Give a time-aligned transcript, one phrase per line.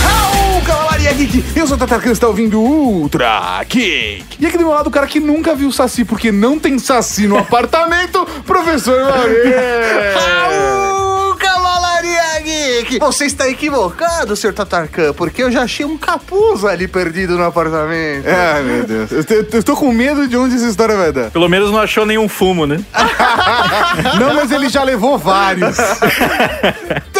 [0.00, 1.44] Raul, Cavalaria Geek!
[1.54, 4.24] Eu sou o Tatarkan, está ouvindo Ultra Geek.
[4.40, 7.26] E aqui do meu lado, o cara que nunca viu Saci, porque não tem Saci
[7.26, 10.14] no apartamento, Professor Maria.
[10.18, 12.98] Raul, Cavalaria Geek!
[13.00, 14.52] Você está equivocado, Sr.
[14.54, 18.26] Tatarkan, porque eu já achei um capuz ali perdido no apartamento.
[18.26, 19.12] Ai, meu Deus.
[19.12, 21.30] Eu, te- eu estou com medo de onde essa história vai dar.
[21.30, 22.80] Pelo menos não achou nenhum fumo, né?
[24.18, 25.76] Não, mas ele já levou vários.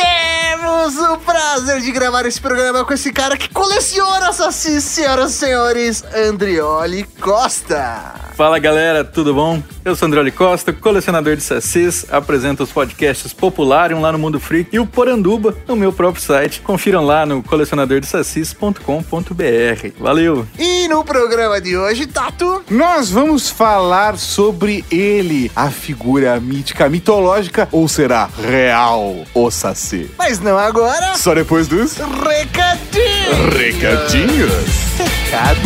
[0.82, 5.34] Temos o prazer de gravar esse programa com esse cara que coleciona sacis, senhoras e
[5.36, 8.14] senhores, Andrioli Costa.
[8.34, 9.62] Fala galera, tudo bom?
[9.84, 14.74] Eu sou Androli Costa, colecionador de sacis, apresento os podcasts Popularium lá no Mundo Freak
[14.74, 16.60] e o Poranduba no meu próprio site.
[16.60, 20.00] Confiram lá no colecionadordesacis.com.br.
[20.00, 20.46] Valeu!
[20.58, 27.68] E no programa de hoje, Tato, Nós vamos falar sobre ele, a figura mítica, mitológica,
[27.70, 30.10] ou será real o Saci?
[30.16, 30.71] mas não agora,
[31.16, 33.50] Só depois dos recadinho.
[33.50, 34.52] recadinhos.
[34.96, 35.60] Recado.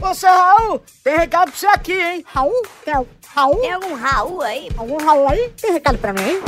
[0.00, 2.24] Ô, seu Raul, tem recado pra você aqui, hein?
[2.32, 2.62] Raul?
[2.84, 2.94] Tem
[3.34, 3.56] Raul?
[3.60, 4.68] Tem algum Raul aí?
[4.78, 5.50] Algum Raul aí?
[5.60, 6.40] Tem recado pra mim, hein?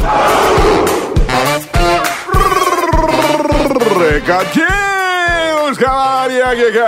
[5.68, 6.78] Recadinhos, Cavalaria Geek!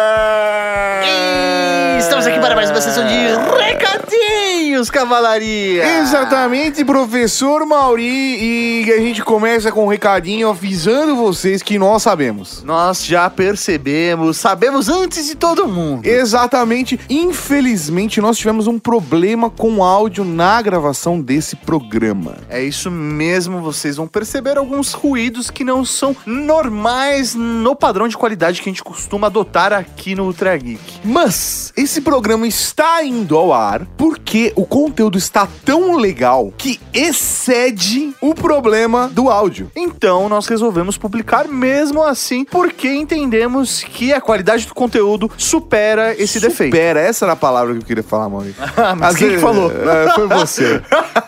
[1.96, 3.14] E estamos aqui para mais uma sessão de
[3.62, 5.98] recadinhos, cavalaria.
[6.00, 12.62] Exatamente, professor Mauri, e a gente começa com um recadinho avisando vocês que nós sabemos.
[12.64, 16.06] Nós já percebemos, sabemos antes de todo mundo.
[16.06, 22.38] Exatamente, infelizmente nós tivemos um problema com áudio na gravação desse programa.
[22.48, 28.16] É isso mesmo, vocês vão perceber alguns ruídos que não são normais no padrão de
[28.16, 30.80] qualidade que a gente costuma adotar aqui no Ultra Geek.
[31.04, 38.14] Mas esse programa está indo ao ar porque o conteúdo está tão legal que excede
[38.20, 39.70] o problema do áudio.
[39.74, 46.38] Então nós resolvemos publicar mesmo assim, porque entendemos que a qualidade do conteúdo supera esse
[46.40, 46.74] defeito.
[46.74, 48.60] Supera, essa era a palavra que eu queria falar, Maurício.
[48.76, 49.70] Ah, mas Às quem que vezes- falou?
[49.70, 50.80] É, foi você.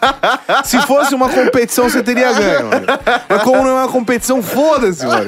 [0.64, 2.70] Se fosse uma competição, você teria ganho.
[3.28, 5.26] Mas como não é uma competição, foda-se, mano.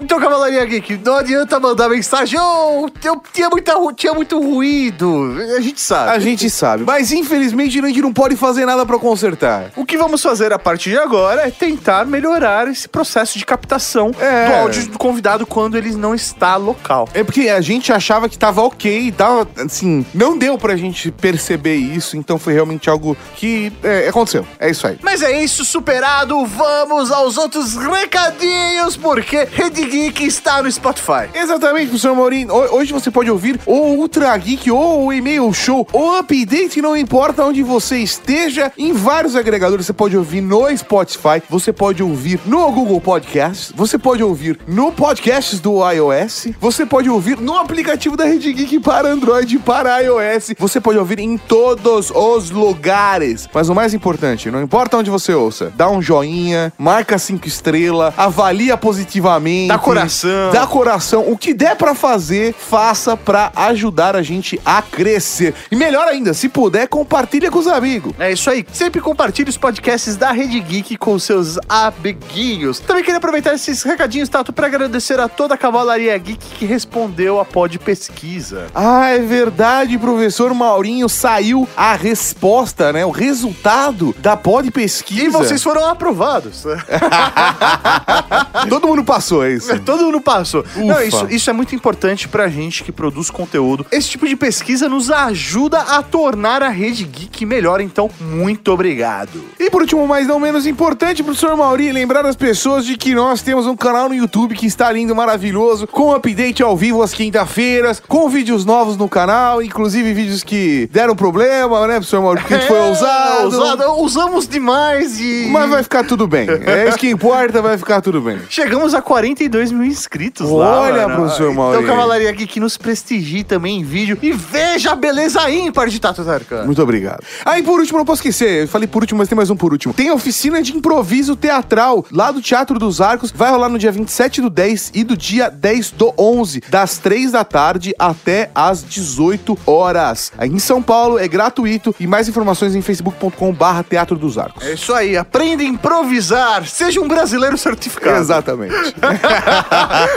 [0.00, 5.36] Então, Cavalaria Geek, não adianta mandar mensagem, oh, eu tinha, muita, ru- tinha muito ruído.
[5.56, 6.10] A gente sabe.
[6.10, 6.84] A gente sabe.
[6.84, 9.70] Mas infelizmente a gente não pode fazer nada pra consertar.
[9.76, 14.10] O que vamos fazer a partir de agora é tentar melhorar esse processo de captação
[14.18, 14.46] É.
[14.48, 17.08] do áudio do convidado quando ele não está local.
[17.14, 21.74] É porque a gente achava que tava ok, tava assim, não deu pra gente perceber
[21.76, 24.46] isso, então foi realmente algo que é, aconteceu.
[24.58, 24.98] É isso aí.
[25.02, 31.28] Mas é isso, superado, vamos aos outros recadinhos, porque Rede Geek está no Spotify.
[31.34, 32.52] Exatamente, professor Maurinho.
[32.54, 36.96] Ho- Hoje você pode ouvir o Ultra Geek ou o e-mail show, o update, não
[36.96, 39.86] importa onde você esteja, em vários agregadores.
[39.86, 44.92] Você pode ouvir no Spotify, você pode ouvir no Google Podcasts, você pode ouvir no
[44.92, 49.98] Podcasts do iOS, você pode ouvir no aplicativo da Rede Geek para Android e para
[50.00, 50.52] iOS.
[50.58, 53.48] Você pode ouvir em todos os lugares.
[53.52, 58.12] Mas o mais importante, não importa onde você ouça, dá um joinha, marca cinco estrelas,
[58.16, 59.68] avalia positivamente.
[59.68, 60.50] Dá coração.
[60.52, 61.30] Dá coração.
[61.30, 65.54] O que der pra fazer, faça pra ajudar a gente a crescer.
[65.70, 68.12] E melhor ainda, se puder, compartilha com os amigos.
[68.18, 68.64] É isso aí.
[68.72, 72.80] Sempre compartilhe os podcasts da Rede Geek com seus amiguinhos.
[72.80, 77.40] Também queria aproveitar esses recadinhos, Tato, para agradecer a toda a Cavalaria Geek que respondeu
[77.40, 78.66] a pod pesquisa.
[78.74, 81.08] Ah, é verdade, professor Maurinho.
[81.08, 83.04] Saiu a resposta, né?
[83.04, 85.22] O resultado da pod pesquisa.
[85.22, 86.64] E vocês foram aprovados.
[88.68, 89.78] Todo mundo passou, é isso.
[89.80, 90.49] Todo mundo passou.
[90.76, 91.04] Não, Ufa.
[91.04, 93.84] isso, isso é muito importante pra gente que produz conteúdo.
[93.90, 99.42] Esse tipo de pesquisa nos ajuda a tornar a Rede Geek melhor, então muito obrigado.
[99.58, 103.42] E por último, mas não menos importante, professor Mauri, lembrar as pessoas de que nós
[103.42, 108.00] temos um canal no YouTube que está lindo, maravilhoso, com update ao vivo às quinta-feiras,
[108.06, 112.40] com vídeos novos no canal, inclusive vídeos que deram problema, né, professor Mauri?
[112.40, 113.44] Porque a gente foi É, ousado.
[113.44, 113.92] ousado.
[114.00, 115.48] Usamos demais e...
[115.50, 116.46] Mas vai ficar tudo bem.
[116.66, 118.38] É isso que importa, vai ficar tudo bem.
[118.48, 120.80] Chegamos a 42 mil inscritos lá.
[120.80, 121.78] Olha, professor Mauri.
[121.78, 126.24] Então, Cavalaria Geek nos prestigie também em vídeo e veja a beleza ímpar de Tato
[126.24, 126.64] Tarkan.
[126.64, 127.22] Muito obrigado.
[127.44, 129.56] Ah, e por último, não posso esquecer, eu falei por último, mas tem mais um
[129.56, 129.92] por último.
[129.94, 133.30] Tem a oficina de improviso teatral lá do Teatro dos Arcos.
[133.30, 137.32] Vai rolar no dia 27 do 10 e do dia 10 do 11, das 3
[137.32, 140.32] da tarde até às 18 horas.
[140.36, 144.64] Aí em São Paulo é gratuito e mais informações em facebook.com barra Teatro dos Arcos.
[144.64, 146.66] É isso aí, aprenda a improvisar.
[146.66, 148.18] Seja um brasileiro certificado.
[148.18, 148.74] Exatamente.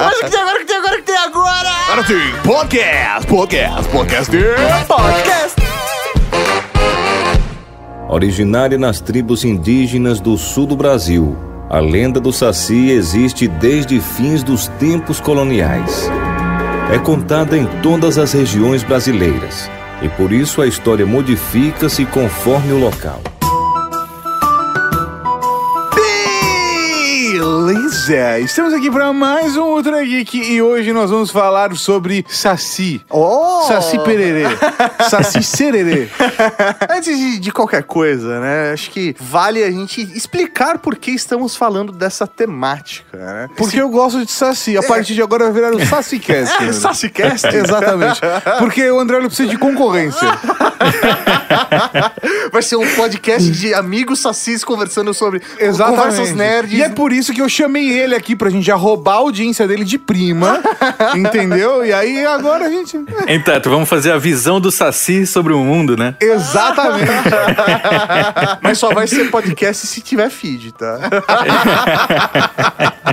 [0.06, 1.70] Mas o que tem agora, o que tem agora, o que tem agora?
[1.88, 4.32] Agora sim, podcast, podcast, podcast.
[4.86, 5.64] Podcast.
[8.10, 11.38] Originária nas tribos indígenas do sul do Brasil,
[11.70, 16.10] a lenda do Saci existe desde fins dos tempos coloniais.
[16.94, 19.70] É contada em todas as regiões brasileiras
[20.02, 23.22] e por isso a história modifica-se conforme o local.
[27.44, 28.40] Beleza!
[28.40, 33.02] Estamos aqui para mais um Ultra Geek e hoje nós vamos falar sobre Saci.
[33.10, 33.66] Oh!
[33.68, 34.46] Saci pererê.
[35.10, 36.08] Saci sererê.
[36.90, 38.72] Antes de, de qualquer coisa, né?
[38.72, 43.50] Acho que vale a gente explicar por que estamos falando dessa temática, né?
[43.58, 44.78] Porque eu gosto de Saci.
[44.78, 46.60] A partir de agora vai virar o SaciCast.
[46.64, 46.72] né?
[46.72, 47.48] SaciCast?
[47.54, 48.22] Exatamente.
[48.58, 50.40] Porque o André não precisa de concorrência.
[52.52, 56.02] Vai ser um podcast de amigos sacis conversando sobre Exatamente.
[56.02, 56.74] conversas nerds.
[56.74, 59.68] E é por isso que eu chamei ele aqui pra gente já roubar a audiência
[59.68, 60.62] dele de prima.
[61.16, 61.86] entendeu?
[61.86, 62.98] E aí agora a gente.
[63.28, 66.16] Então, vamos fazer a visão do Saci sobre o mundo, né?
[66.22, 67.08] Exatamente.
[68.62, 71.00] Mas só vai ser podcast se tiver feed, tá?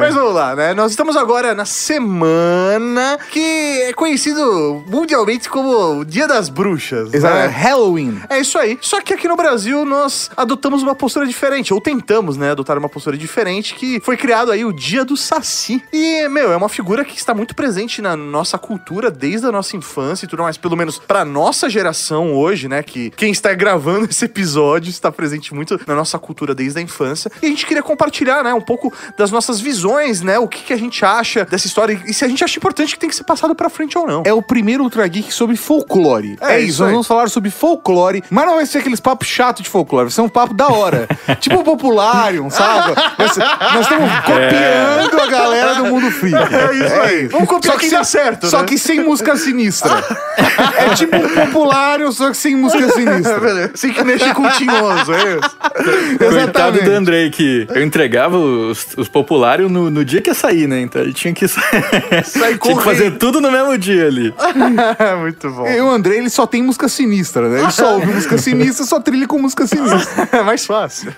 [0.00, 0.74] Mas vamos lá, né?
[0.74, 7.12] Nós estamos agora na semana que é conhecido mundialmente como o Dia das Bruxas.
[7.12, 7.34] Exato.
[7.34, 7.46] né?
[7.46, 8.20] Halloween.
[8.30, 8.78] É isso aí.
[8.80, 12.88] Só que aqui no Brasil nós adotamos uma postura diferente, ou tentamos, né, adotar uma
[12.88, 15.82] postura diferente, que foi criado aí o Dia do Saci.
[15.92, 19.76] E, meu, é uma figura que está muito presente na nossa cultura desde a nossa
[19.76, 24.06] infância e tudo mais, pelo menos pra nossa geração hoje, né, que quem está gravando
[24.08, 27.30] esse episódio está presente muito na nossa cultura desde a infância.
[27.42, 30.72] E a gente queria compartilhar, né, um pouco das nossas visões, né, o que, que
[30.72, 33.24] a gente acha dessa história e se a gente acha importante que tem que ser
[33.24, 34.22] passado pra frente ou não.
[34.24, 36.38] É o primeiro Ultra Geek sobre folclore.
[36.40, 39.26] É É, isso isso, nós vamos falar sobre folclore, mas não vai ser aqueles papos
[39.26, 41.08] chatos de folclore, vai ser um papo da hora.
[41.40, 42.97] tipo o Popularium, sabe?
[43.18, 46.36] Nós estamos copiando a galera do mundo freak.
[46.58, 47.26] É isso aí.
[47.28, 48.64] Vamos copiar quem dá certo, Só né?
[48.66, 49.90] que sem música sinistra.
[50.76, 53.38] é tipo um Popularium, só que sem música sinistra.
[53.40, 53.70] Beleza.
[53.74, 55.56] Sem que mexer com o tinhoso, é isso?
[56.18, 56.84] Coitado Exatamente.
[56.84, 60.80] do Andrei, que eu entregava os, os populários no, no dia que ia sair, né?
[60.80, 61.60] Então ele tinha que, sa-
[62.60, 64.34] tinha que fazer tudo no mesmo dia ali.
[65.20, 65.66] Muito bom.
[65.66, 67.60] E o André, ele só tem música sinistra, né?
[67.62, 70.28] Ele só ouve música sinistra, só trilha com música sinistra.
[70.32, 71.12] É mais fácil.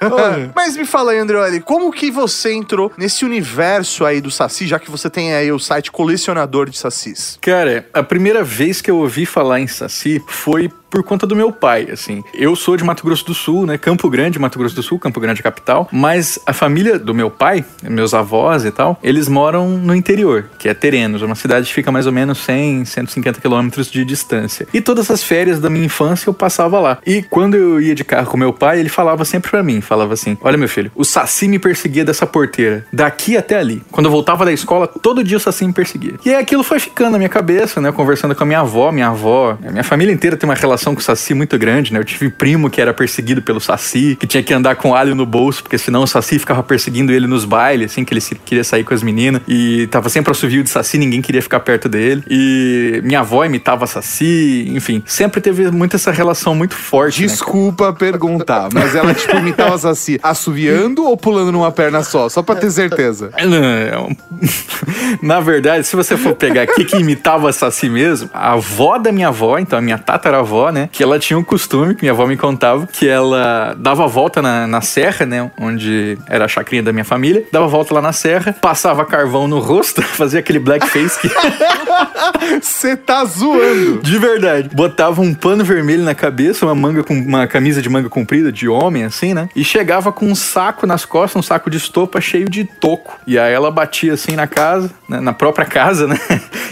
[0.55, 4.77] Mas me fala aí, Andreoli, como que você entrou nesse universo aí do Saci, já
[4.77, 7.39] que você tem aí o site colecionador de Sacis?
[7.41, 11.53] Cara, a primeira vez que eu ouvi falar em Saci foi por conta do meu
[11.53, 12.23] pai, assim.
[12.35, 13.79] Eu sou de Mato Grosso do Sul, né?
[13.79, 15.89] Campo Grande, Mato Grosso do Sul, Campo Grande capital.
[15.93, 20.69] Mas a família do meu pai, meus avós e tal, eles moram no interior, que
[20.69, 24.67] é Terenos, uma cidade que fica mais ou menos 100, 150 quilômetros de distância.
[24.75, 26.99] E todas as férias da minha infância eu passava lá.
[27.07, 30.15] E quando eu ia de carro com meu pai, ele falava sempre pra mim, falava
[30.15, 33.83] assim: "Olha meu filho, o Saci me perseguia dessa porteira, daqui até ali.
[33.91, 36.15] Quando eu voltava da escola, todo dia o Saci me perseguia".
[36.25, 37.93] E aí aquilo foi ficando na minha cabeça, né?
[37.93, 41.01] Conversando com a minha avó, minha avó, a minha família inteira tem uma relação com
[41.01, 41.99] o Saci muito grande, né?
[41.99, 45.27] Eu tive primo que era perseguido pelo Saci, que tinha que andar com alho no
[45.27, 48.85] bolso, porque senão o Saci ficava perseguindo ele nos bailes, assim, que ele queria sair
[48.85, 49.43] com as meninas.
[49.47, 52.23] E tava sempre assovio de Saci, ninguém queria ficar perto dele.
[52.29, 55.03] E minha avó imitava Saci, enfim.
[55.07, 57.29] Sempre teve muito essa relação muito forte, né?
[57.29, 62.29] Desculpa perguntar, mas ela tipo imitava Saci assoviando ou pulando numa perna só?
[62.29, 63.31] Só pra ter certeza.
[63.41, 64.01] É
[65.23, 69.29] Na verdade, se você for pegar aqui que imitava Saci mesmo, a avó da minha
[69.29, 70.89] avó, então a minha tataravó, né?
[70.91, 74.41] Que ela tinha um costume, que minha avó me contava, que ela dava a volta
[74.43, 75.51] na, na serra, né?
[75.61, 79.47] Onde era a chacrinha da minha família, dava a volta lá na serra, passava carvão
[79.47, 81.31] no rosto, fazia aquele blackface que.
[82.61, 84.01] Você tá zoando.
[84.03, 84.71] De verdade.
[84.75, 88.69] Botava um pano vermelho na cabeça, uma manga com uma camisa de manga comprida de
[88.69, 89.49] homem, assim, né?
[89.55, 93.19] E chegava com um saco nas costas, um saco de estopa cheio de toco.
[93.27, 95.21] E aí ela batia assim na casa, né?
[95.21, 96.19] na própria casa, né?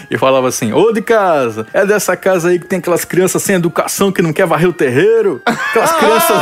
[0.09, 3.55] E falava assim: Ô de casa, é dessa casa aí que tem aquelas crianças sem
[3.55, 5.41] educação que não quer varrer o terreiro?
[5.45, 6.37] Aquelas crianças.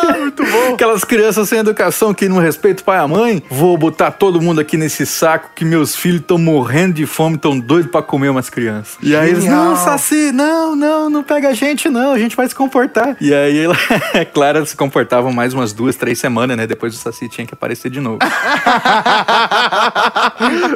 [0.18, 0.74] Muito bom.
[0.74, 3.42] Aquelas crianças sem educação que não respeitam o pai e a mãe.
[3.50, 7.58] Vou botar todo mundo aqui nesse saco que meus filhos estão morrendo de fome, estão
[7.58, 8.96] doidos pra comer umas crianças.
[9.02, 12.48] E aí eles, não, Saci, não, não, não pega a gente, não, a gente vai
[12.48, 13.16] se comportar.
[13.20, 13.76] E aí ela,
[14.14, 16.66] é claro, elas se comportavam mais umas duas, três semanas, né?
[16.66, 18.18] Depois o Saci tinha que aparecer de novo.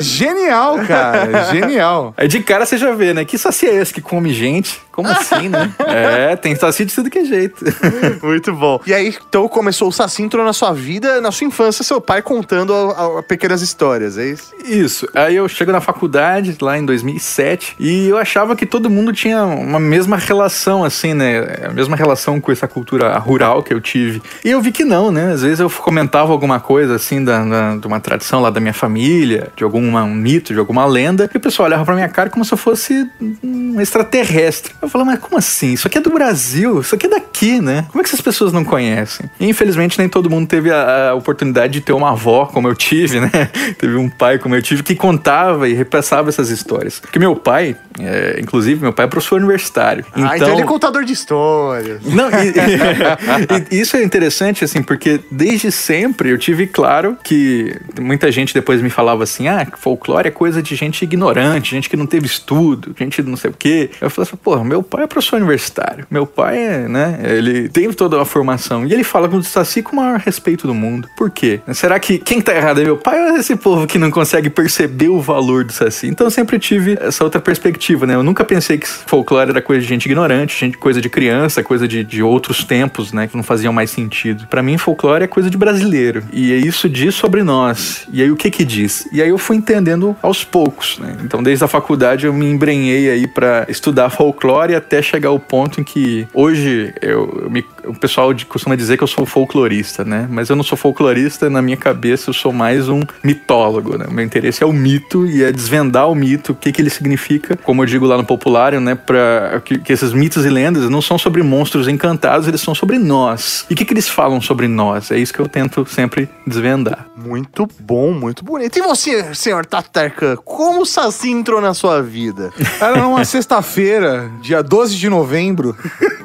[0.01, 1.45] Genial, cara.
[1.53, 2.15] Genial.
[2.17, 3.25] Aí de cara você já vê, né?
[3.25, 4.83] Que Saci é esse que come gente?
[4.95, 5.73] Como assim, né?
[5.81, 7.65] É, tem Saci de tudo que é jeito.
[8.23, 8.81] Muito bom.
[8.87, 12.23] E aí, então começou o Saci entrou na sua vida, na sua infância, seu pai
[12.23, 14.53] contando a- a- pequenas histórias, é isso?
[14.65, 15.09] Isso.
[15.15, 19.43] Aí eu chego na faculdade, lá em 2007, e eu achava que todo mundo tinha
[19.45, 21.41] uma mesma relação, assim, né?
[21.69, 24.23] A mesma relação com essa cultura rural que eu tive.
[24.45, 25.33] E eu vi que não, né?
[25.33, 28.75] Às vezes eu comentava alguma coisa, assim, da, da- de uma tradição lá da minha
[28.75, 32.29] família, de algum um mito, de alguma lenda, e o pessoal olhava pra minha cara
[32.31, 33.09] como se eu fosse
[33.43, 34.75] um extraterrestre.
[34.83, 35.73] Eu falava, mas como assim?
[35.73, 37.87] Isso aqui é do Brasil, isso aqui é daqui, né?
[37.91, 39.29] Como é que essas pessoas não conhecem?
[39.41, 42.75] E, infelizmente, nem todo mundo teve a, a oportunidade de ter uma avó como eu
[42.75, 43.31] tive, né?
[43.79, 47.01] teve um pai como eu tive que contava e repassava essas histórias.
[47.01, 50.05] Porque meu pai, é, inclusive, meu pai é professor universitário.
[50.13, 52.03] Ah, então ele é contador de histórias.
[52.05, 52.29] Não,
[53.71, 58.53] e, e, isso é interessante, assim, porque desde sempre eu tive claro que muita gente
[58.53, 62.27] depois me falava assim: ah, folclore é coisa de gente ignorante, gente que não teve
[62.27, 63.91] estudo, gente não sei o quê.
[64.01, 65.84] Eu falei assim, porra, meu pai é professor universitário.
[66.11, 66.55] Meu pai
[66.89, 67.19] né?
[67.23, 68.87] Ele tem toda uma formação.
[68.87, 71.09] E ele fala com o Saci com o maior respeito do mundo.
[71.17, 71.61] Por quê?
[71.73, 74.51] Será que quem tá errado é meu pai ou é esse povo que não consegue
[74.51, 76.07] perceber o valor do Saci?
[76.09, 78.15] Então eu sempre tive essa outra perspectiva, né?
[78.15, 81.87] Eu nunca pensei que folclore era coisa de gente ignorante, gente, coisa de criança, coisa
[81.87, 83.27] de, de outros tempos, né?
[83.27, 84.47] Que não faziam mais sentido.
[84.47, 86.23] Para mim, folclore é coisa de brasileiro.
[86.33, 88.07] E é isso diz sobre nós.
[88.13, 89.09] E aí o que que diz?
[89.13, 91.17] E aí eu fui entendendo aos poucos, né?
[91.25, 95.74] Então desde a faculdade eu me embrenhei aí para estudar folclore até chegar ao ponto
[95.81, 100.27] em que hoje eu, eu me, o pessoal costuma dizer que eu sou folclorista, né?
[100.31, 104.07] Mas eu não sou folclorista, na minha cabeça eu sou mais um mitólogo, né?
[104.11, 107.57] Meu interesse é o mito e é desvendar o mito, o que que ele significa,
[107.57, 108.95] como eu digo lá no populário, né?
[108.95, 112.99] Para que, que, esses mitos e lendas não são sobre monstros encantados, eles são sobre
[112.99, 113.65] nós.
[113.71, 115.11] E o que que eles falam sobre nós?
[115.11, 117.07] É isso que eu tento sempre desvendar.
[117.17, 118.79] Muito bom, muito bonito.
[118.79, 122.53] E você, senhor Tatarkan, como o Saci entrou na sua vida?
[122.81, 125.77] Era numa sexta-feira, dia 12 de novembro.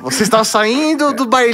[0.02, 1.49] Você estava saindo do bailinho.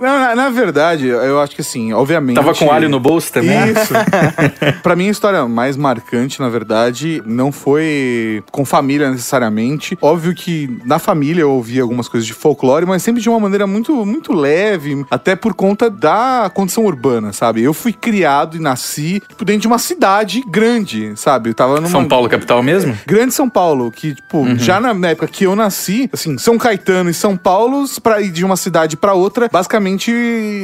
[0.00, 2.36] Na, na, verdade, eu acho que assim, obviamente.
[2.36, 3.58] Tava com alho no bolso também?
[3.70, 3.92] Isso.
[4.82, 9.96] pra mim, a história mais marcante, na verdade, não foi com família necessariamente.
[10.00, 13.66] Óbvio que na família eu ouvi algumas coisas de folclore, mas sempre de uma maneira
[13.66, 17.62] muito, muito leve, até por conta da condição urbana, sabe?
[17.62, 21.50] Eu fui criado e nasci tipo, dentro de uma cidade grande, sabe?
[21.50, 21.88] Eu tava numa...
[21.88, 22.96] São Paulo, capital mesmo?
[23.06, 24.58] Grande São Paulo, que, tipo, uhum.
[24.58, 28.44] já na, época que eu nasci, assim, São Caetano e São Paulo, pra ir de
[28.44, 30.12] uma cidade para outra, basicamente,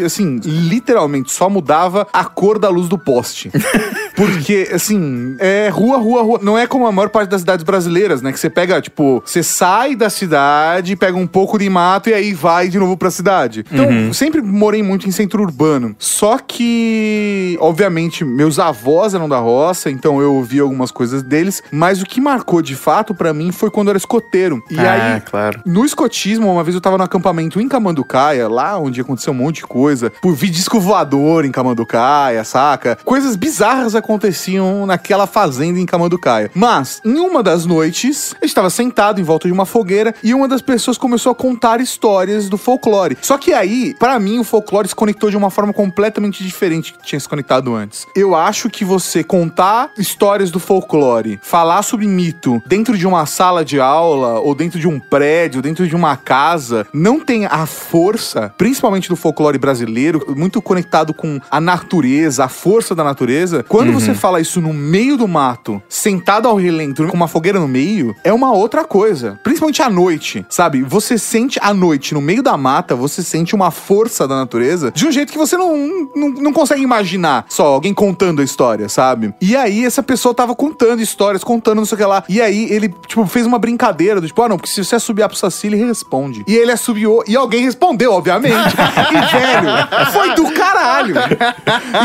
[0.04, 3.50] assim, literalmente só mudava a cor da luz do poste.
[4.14, 6.40] Porque, assim, é rua, rua, rua.
[6.42, 8.32] Não é como a maior parte das cidades brasileiras, né?
[8.32, 12.34] Que você pega, tipo, você sai da cidade, pega um pouco de mato e aí
[12.34, 13.64] vai de novo pra cidade.
[13.72, 14.12] Então, uhum.
[14.12, 15.96] sempre morei muito em centro urbano.
[15.98, 21.62] Só que, obviamente, meus avós eram da roça, então eu ouvi algumas coisas deles.
[21.72, 24.62] Mas o que marcou de fato para mim foi quando eu era escoteiro.
[24.70, 25.62] E ah, aí, claro.
[25.64, 29.56] no escotismo, uma vez eu tava no acampamento em Camanducaia, lá onde aconteceu um monte
[29.56, 30.10] de coisa.
[30.20, 32.98] Por vi disco voador em Camanducaia, saca?
[33.04, 36.50] Coisas bizarras aconteciam naquela fazenda em Camanducaia.
[36.54, 40.48] Mas, em uma das noites, eu estava sentado em volta de uma fogueira e uma
[40.48, 43.16] das pessoas começou a contar histórias do folclore.
[43.22, 47.02] Só que aí, para mim, o folclore se conectou de uma forma completamente diferente que
[47.02, 48.06] tinha se conectado antes.
[48.14, 53.64] Eu acho que você contar histórias do folclore, falar sobre mito dentro de uma sala
[53.64, 58.39] de aula ou dentro de um prédio, dentro de uma casa, não tem a força,
[58.48, 63.64] principalmente do folclore brasileiro, muito conectado com a natureza, a força da natureza.
[63.68, 64.00] Quando uhum.
[64.00, 68.14] você fala isso no meio do mato, sentado ao relento, com uma fogueira no meio,
[68.24, 69.38] é uma outra coisa.
[69.42, 70.82] Principalmente à noite, sabe?
[70.82, 75.06] Você sente à noite, no meio da mata, você sente uma força da natureza de
[75.06, 75.76] um jeito que você não,
[76.14, 79.34] não, não consegue imaginar só alguém contando a história, sabe?
[79.40, 82.24] E aí essa pessoa tava contando histórias, contando não sei o que lá.
[82.28, 85.28] E aí ele, tipo, fez uma brincadeira do tipo, ah, não, porque se você assobiar
[85.28, 86.44] pro Saci, ele responde.
[86.46, 88.74] E ele assobiou, e alguém respondeu, obviamente.
[89.10, 91.14] e, velho, foi do caralho.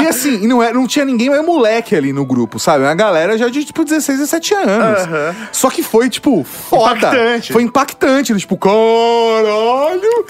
[0.02, 2.84] E assim, não, é, não tinha ninguém, mas moleque ali no grupo, sabe?
[2.84, 5.02] Uma galera já de, tipo, 16, 17 anos.
[5.02, 5.48] Uhum.
[5.52, 6.98] Só que foi, tipo, foda.
[6.98, 7.54] Impactante.
[7.54, 8.36] Foi impactante.
[8.36, 10.26] Tipo, caralho.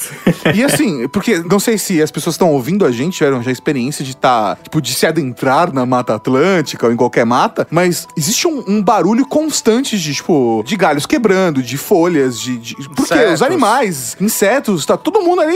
[0.53, 4.03] e assim, porque não sei se as pessoas estão ouvindo a gente, tiveram já experiência
[4.03, 8.07] de estar, tá, tipo, de se adentrar na Mata Atlântica ou em qualquer mata, mas
[8.17, 12.57] existe um, um barulho constante de, tipo, de galhos quebrando, de folhas, de.
[12.57, 15.55] de porque os animais, insetos, tá todo mundo ali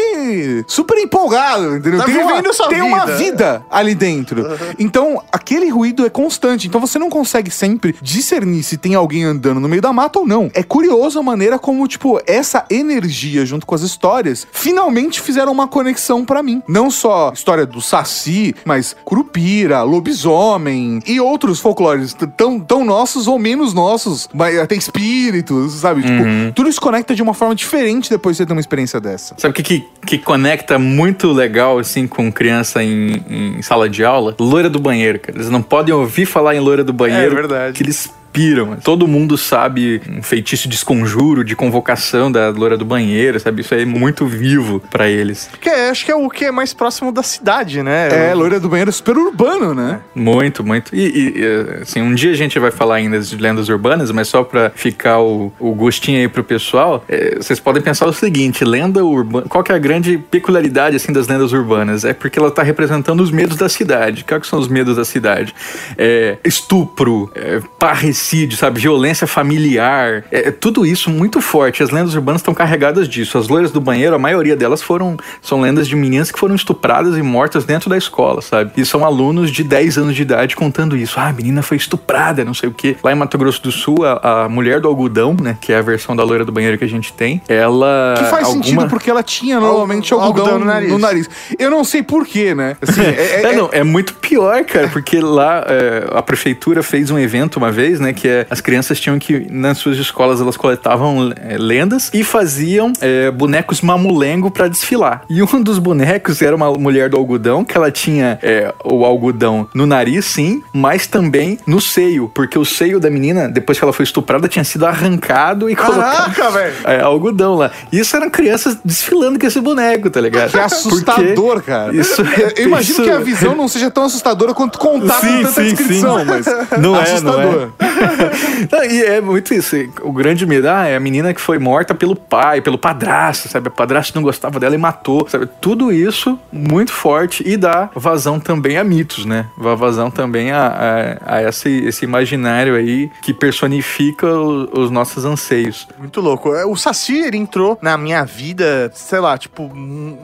[0.67, 1.99] super empolgado, entendeu?
[1.99, 2.95] Tá tem uma, sua tem vida.
[2.95, 4.41] uma vida ali dentro.
[4.43, 4.57] Uhum.
[4.77, 6.67] Então, aquele ruído é constante.
[6.67, 10.27] Então você não consegue sempre discernir se tem alguém andando no meio da mata ou
[10.27, 10.49] não.
[10.53, 15.67] É curioso a maneira como, tipo, essa energia junto com as histórias finalmente fizeram uma
[15.67, 16.61] conexão para mim.
[16.67, 23.39] Não só história do Saci, mas Curupira, Lobisomem e outros folclores tão, tão nossos ou
[23.39, 26.01] menos nossos, mas até espíritos, sabe?
[26.01, 26.51] Tipo, uhum.
[26.53, 29.35] tudo se conecta de uma forma diferente depois de você ter uma experiência dessa.
[29.37, 29.63] Sabe o que,
[30.05, 34.35] que, que, conecta muito legal, assim, com criança em, em, sala de aula?
[34.39, 35.37] Loira do banheiro, cara.
[35.37, 37.31] Eles não podem ouvir falar em loira do banheiro.
[37.31, 37.77] É verdade.
[37.77, 38.77] Que eles piram.
[38.77, 43.61] Todo mundo sabe um feitiço de esconjuro, de convocação da loira do banheiro, sabe?
[43.61, 45.49] Isso é muito vivo pra eles.
[45.59, 48.29] Que é, acho que é o que é mais próximo da cidade, né?
[48.29, 49.99] É, loira do banheiro é super urbano, né?
[50.13, 50.95] Muito, muito.
[50.95, 54.43] E, e, assim, um dia a gente vai falar ainda de lendas urbanas, mas só
[54.43, 59.03] pra ficar o, o gostinho aí pro pessoal, é, vocês podem pensar o seguinte: lenda
[59.03, 59.47] urbana.
[59.47, 62.05] Qual que é a grande peculiaridade assim das lendas urbanas?
[62.05, 64.23] É porque ela tá representando os medos da cidade.
[64.23, 65.53] Quais que são os medos da cidade?
[65.97, 68.18] É, estupro, é, parricídio,
[68.55, 68.79] sabe?
[68.79, 70.23] Violência familiar.
[70.31, 71.81] É, tudo isso muito forte.
[71.83, 73.37] As lendas urbanas estão carregadas disso.
[73.37, 77.17] As loiras do banheiro, a maioria delas foram são lendas de meninas que foram estupradas
[77.17, 78.71] e mortas dentro da escola, sabe?
[78.77, 81.19] E são alunos de 10 anos de idade contando isso.
[81.19, 82.95] Ah, a menina foi estuprada, não sei o quê.
[83.03, 85.57] Lá em Mato Grosso do Sul, a, a mulher do algodão, né?
[85.59, 88.15] Que é a versão da loira do banheiro que a gente tem, ela.
[88.17, 88.63] Que faz alguma...
[88.63, 90.91] sentido porque ela tinha normalmente Al- algodão, algodão no nariz.
[90.91, 91.29] no nariz.
[91.57, 92.75] Eu não sei porquê, né?
[92.81, 97.09] Assim, é, é- É, não, é muito pior, cara, porque lá é, a prefeitura fez
[97.11, 100.57] um evento uma vez, né, que é, as crianças tinham que, nas suas escolas, elas
[100.57, 105.21] coletavam é, lendas e faziam é, bonecos mamulengo pra desfilar.
[105.29, 109.67] E um dos bonecos era uma mulher do algodão, que ela tinha é, o algodão
[109.73, 113.93] no nariz, sim, mas também no seio, porque o seio da menina, depois que ela
[113.93, 116.73] foi estuprada, tinha sido arrancado e colocado Caraca, velho!
[116.85, 117.71] é, algodão lá.
[117.91, 120.51] E isso eram crianças desfilando com esse boneco, tá ligado?
[120.51, 121.95] que é assustador, Porque cara.
[121.95, 125.27] Isso eu, eu imagino isso- que a visão não seja tão assustadora quanto contar Sim,
[125.37, 126.25] com tanta sim, descrição, sim.
[126.25, 126.45] mas
[126.79, 127.69] Não é, assustador.
[127.79, 127.87] não
[128.89, 129.75] E é muito isso.
[130.01, 133.67] O grande medo, ah, é a menina que foi morta pelo pai, pelo padrasto, sabe?
[133.67, 135.47] O padrasto não gostava dela e matou, sabe?
[135.61, 139.45] Tudo isso muito forte e dá vazão também a mitos, né?
[139.61, 145.25] Dá vazão também a, a, a esse, esse imaginário aí que personifica o- os nossos
[145.25, 145.87] anseios.
[145.97, 146.53] Muito louco.
[146.53, 149.71] É, O Saci, ele entrou na minha vida, sei lá, tipo,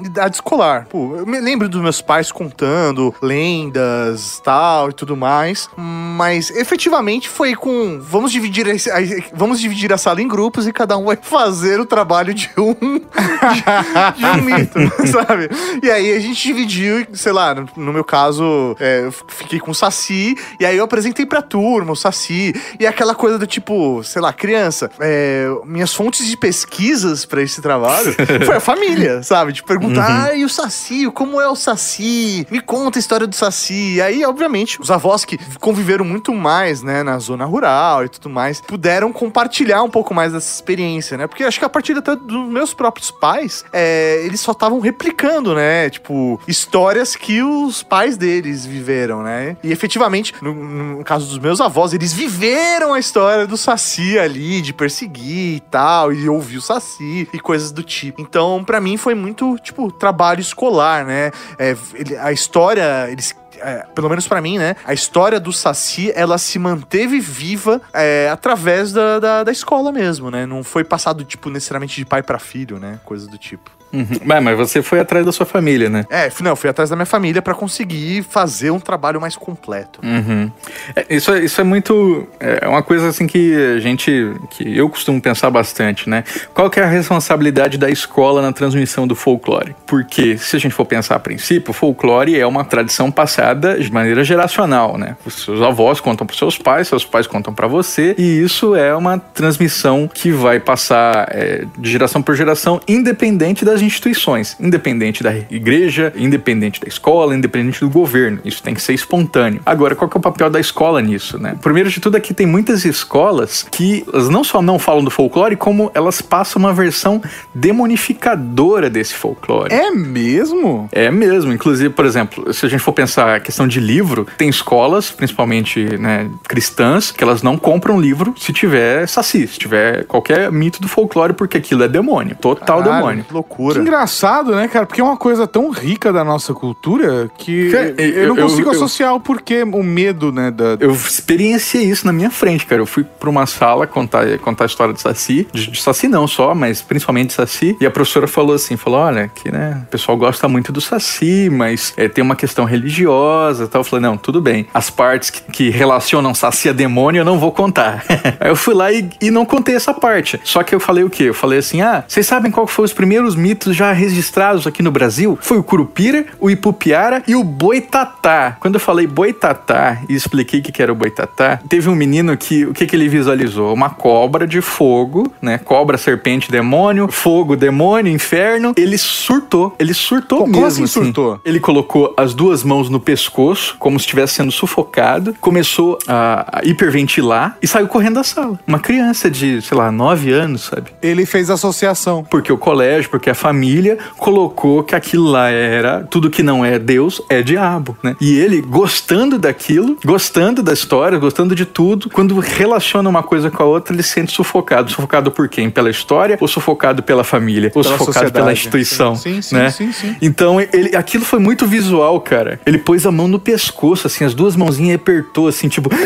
[0.03, 0.87] idade escolar.
[0.89, 5.69] Pô, eu me lembro dos meus pais contando lendas, tal e tudo mais.
[5.77, 7.99] Mas efetivamente foi com.
[7.99, 8.97] Vamos dividir, esse- a-
[9.33, 12.73] vamos dividir a sala em grupos e cada um vai fazer o trabalho de um.
[12.99, 14.79] de, de um mito,
[15.11, 15.49] sabe?
[15.81, 19.75] E aí a gente dividiu, sei lá, no, meu caso, é, eu fiquei com o
[19.75, 22.53] Saci, e aí eu apresentei pra turma o Saci.
[22.79, 27.61] E aquela coisa do tipo, sei lá, criança, é, minhas fontes de pesquisas pra esse
[27.63, 28.13] trabalho
[28.45, 29.51] foi a família, sabe?
[29.53, 32.45] De perguntar, ah, e o Saci, como é o Saci?
[32.51, 33.95] Me conta a história do Saci.
[33.95, 38.29] E aí, obviamente, os avós que conviveram muito mais, né, na zona rural e tudo
[38.29, 41.27] mais, puderam compartilhar um pouco mais dessa experiência, né?
[41.27, 45.55] Porque acho que a partir até dos meus próprios pais, é, eles só estavam replicando,
[45.55, 45.89] né?
[45.89, 49.55] Tipo, histórias que os pais deles viveram, né?
[49.63, 54.61] E efetivamente, no, no caso dos meus avós, eles viveram a história do Saci ali,
[54.61, 58.21] de perseguir e tal, e ouvir o Saci e coisas do tipo.
[58.21, 61.31] Então, pra mim, foi muito, tipo, trabalho escolar, né?
[61.57, 63.33] É, ele- a história, eles
[63.65, 64.75] é, pelo menos pra mim, né?
[64.85, 70.29] A história do Saci, ela se manteve viva é, através da, da, da escola mesmo,
[70.29, 70.45] né?
[70.45, 72.99] Não foi passado, tipo, necessariamente de pai pra filho, né?
[73.03, 73.71] Coisa do tipo.
[73.95, 74.19] Uhum.
[74.25, 76.05] Mas, mas você foi atrás da sua família, né?
[76.09, 79.99] É, não, eu fui atrás da minha família pra conseguir fazer um trabalho mais completo.
[80.03, 80.51] Uhum.
[80.95, 82.27] É, isso, é- isso é muito.
[82.39, 84.33] É uma coisa assim que a gente.
[84.51, 86.23] que eu costumo pensar bastante, né?
[86.53, 89.75] Qual que é a responsabilidade da escola na transmissão do folclore?
[89.85, 93.91] Porque, se a gente for pensar a princípio, o folclore é uma tradição passada de
[93.91, 95.15] maneira geracional, né?
[95.25, 98.93] Os seus avós contam para seus pais, seus pais contam para você, e isso é
[98.95, 105.35] uma transmissão que vai passar é, de geração por geração, independente das instituições, independente da
[105.35, 108.39] igreja, independente da escola, independente do governo.
[108.43, 109.61] Isso tem que ser espontâneo.
[109.65, 111.57] Agora, qual que é o papel da escola nisso, né?
[111.61, 115.55] Primeiro de tudo, aqui tem muitas escolas que elas não só não falam do folclore,
[115.55, 117.21] como elas passam uma versão
[117.53, 119.73] demonificadora desse folclore.
[119.73, 120.89] É mesmo?
[120.91, 121.51] É mesmo.
[121.51, 125.97] Inclusive, por exemplo, se a gente for pensar a questão de livro, tem escolas, principalmente
[125.97, 130.87] né, cristãs, que elas não compram livro se tiver saci, se tiver qualquer mito do
[130.87, 132.35] folclore, porque aquilo é demônio.
[132.35, 133.25] Total Caralho, demônio.
[133.67, 133.81] Que Que loucura.
[133.81, 134.85] engraçado, né, cara?
[134.85, 138.43] Porque é uma coisa tão rica da nossa cultura que Cara, eu, eu não eu-
[138.43, 140.77] consigo eu- associar o porquê, o medo, né, da...
[140.79, 142.81] Eu experienciei isso na minha frente, cara.
[142.81, 145.47] Eu fui pra uma sala contar, contar a história de Saci.
[145.51, 147.75] De, de Saci não só, mas principalmente de Saci.
[147.79, 151.49] E a professora falou assim, falou, olha, que né, o pessoal gosta muito do Saci,
[151.51, 153.81] mas é, tem uma questão religiosa e tal.
[153.81, 154.67] Eu falei, não, tudo bem.
[154.73, 158.03] As partes que, que relacionam Saci a demônio eu não vou contar.
[158.39, 160.39] Aí eu fui lá e, e não contei essa parte.
[160.43, 161.23] Só que eu falei o quê?
[161.23, 164.83] Eu falei assim, ah, vocês sabem qual foi os primeiros mitos mitos já registrados aqui
[164.83, 168.57] no Brasil foi o Curupira, o Ipupiara e o Boitatá.
[168.59, 172.65] Quando eu falei Boitatá e expliquei o que era o Boitatá, teve um menino que,
[172.65, 173.73] o que que ele visualizou?
[173.73, 175.57] Uma cobra de fogo, né?
[175.57, 178.73] Cobra, serpente, demônio, fogo, demônio, inferno.
[178.75, 180.83] Ele surtou, ele surtou Como mesmo.
[180.83, 181.39] assim surtou?
[181.45, 186.65] Ele colocou as duas mãos no pescoço, como se estivesse sendo sufocado, começou a, a
[186.65, 188.59] hiperventilar e saiu correndo da sala.
[188.67, 190.91] Uma criança de, sei lá, 9 anos, sabe?
[191.01, 192.25] Ele fez associação.
[192.29, 196.79] Porque o colégio, porque a família colocou que aquilo lá era tudo que não é
[196.79, 198.15] Deus é diabo, né?
[198.19, 203.61] E ele gostando daquilo, gostando da história, gostando de tudo, quando relaciona uma coisa com
[203.61, 204.89] a outra, ele se sente sufocado.
[204.89, 205.69] Sufocado por quem?
[205.69, 207.71] Pela história ou sufocado pela família?
[207.75, 208.59] Ou Pela sufocado pela sociedade.
[208.59, 209.15] instituição?
[209.15, 209.69] Sim, sim, né?
[209.69, 210.15] sim, sim.
[210.19, 212.59] Então, ele, aquilo foi muito visual, cara.
[212.65, 215.91] Ele pôs a mão no pescoço, assim, as duas mãozinhas e apertou, assim, tipo.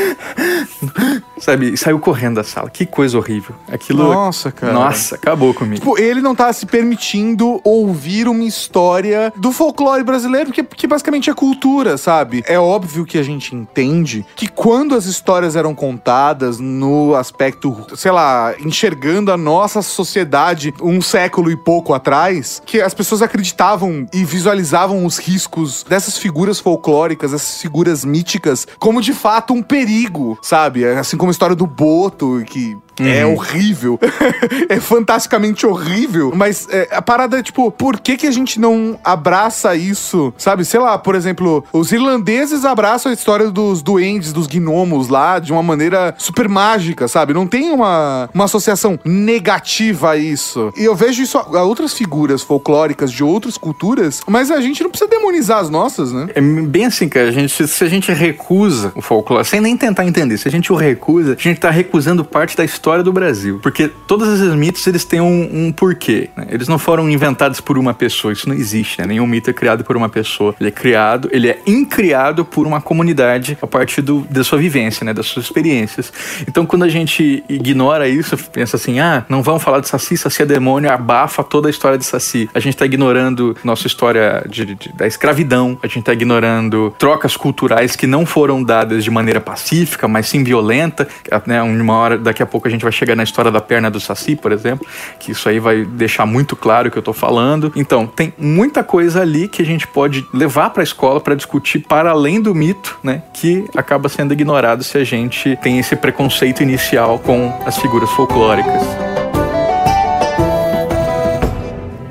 [1.40, 1.74] Sabe?
[1.74, 2.70] E saiu correndo da sala.
[2.70, 3.56] Que coisa horrível.
[3.72, 4.04] Aquilo.
[4.04, 4.74] Nossa, cara.
[4.74, 5.78] Nossa, acabou comigo.
[5.78, 7.29] Tipo, ele não tá se permitindo
[7.64, 12.44] ouvir uma história do folclore brasileiro, que, que basicamente é cultura, sabe?
[12.48, 18.12] É óbvio que a gente entende que quando as histórias eram contadas no aspecto, sei
[18.12, 24.24] lá, enxergando a nossa sociedade um século e pouco atrás, que as pessoas acreditavam e
[24.24, 30.86] visualizavam os riscos dessas figuras folclóricas, essas figuras míticas, como de fato um perigo, sabe?
[30.86, 34.00] Assim como a história do Boto, que é horrível.
[34.68, 36.32] é fantasticamente horrível.
[36.36, 40.34] Mas é, a parada é tipo, por que, que a gente não abraça isso?
[40.38, 40.66] Sabe?
[40.66, 45.52] Sei lá, por exemplo, os irlandeses abraçam a história dos duendes, dos gnomos lá, de
[45.52, 47.34] uma maneira super mágica, sabe?
[47.34, 50.72] Não tem uma, uma associação negativa a isso.
[50.78, 54.90] E eu vejo isso a outras figuras folclóricas de outras culturas, mas a gente não
[54.90, 56.28] precisa demonizar as nossas, né?
[56.34, 57.30] É bem assim, cara.
[57.30, 60.72] A gente, se a gente recusa o folclore, sem nem tentar entender, se a gente
[60.72, 63.60] o recusa, a gente tá recusando parte da história do Brasil.
[63.62, 66.30] Porque todos esses mitos, eles têm um, um porquê.
[66.36, 66.48] né?
[66.50, 68.34] Eles não foram inventados por uma pessoa.
[68.34, 69.08] Isso não existe, né?
[69.08, 70.56] Nenhum mito é criado por uma pessoa.
[70.60, 75.06] Ele é criado, ele é incriado por uma comunidade a partir do, da sua vivência,
[75.06, 75.14] né?
[75.14, 76.12] Das suas experiências.
[76.48, 80.42] Então, quando a gente ignora isso, pensa assim, ah, não vamos falar de Saci, Saci
[80.42, 82.50] é demônio, abafa toda a história de Saci.
[82.54, 87.36] A gente tá ignorando nossa história de- de- da escravidão, a gente tá ignorando trocas
[87.38, 91.08] culturais que não foram dadas de maneira pacífica, mas sim violenta,
[91.46, 91.62] né?
[91.62, 94.36] Uma hora, daqui a pouco a gente vai chegar na história da perna do Saci,
[94.36, 94.86] por exemplo,
[95.20, 97.72] que isso aí vai deixar muito claro o que eu tô falando.
[97.76, 102.12] Então, tem muita coisa ali que a gente pode levar pra escola para discutir para
[102.12, 103.24] além do mito, né?
[103.34, 108.82] Que acaba sendo ignorado se a gente tem esse preconceito inicial com as figuras folclóricas.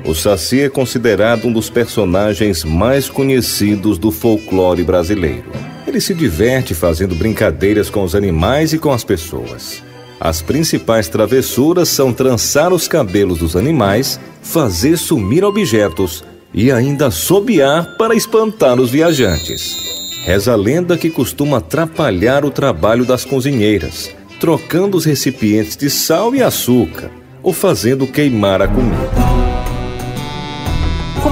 [0.09, 5.45] O Saci é considerado um dos personagens mais conhecidos do folclore brasileiro.
[5.85, 9.83] Ele se diverte fazendo brincadeiras com os animais e com as pessoas.
[10.19, 17.95] As principais travessuras são trançar os cabelos dos animais, fazer sumir objetos e ainda assobiar
[17.97, 19.77] para espantar os viajantes.
[20.25, 26.35] Reza a lenda que costuma atrapalhar o trabalho das cozinheiras, trocando os recipientes de sal
[26.35, 27.09] e açúcar
[27.41, 29.28] ou fazendo queimar a comida.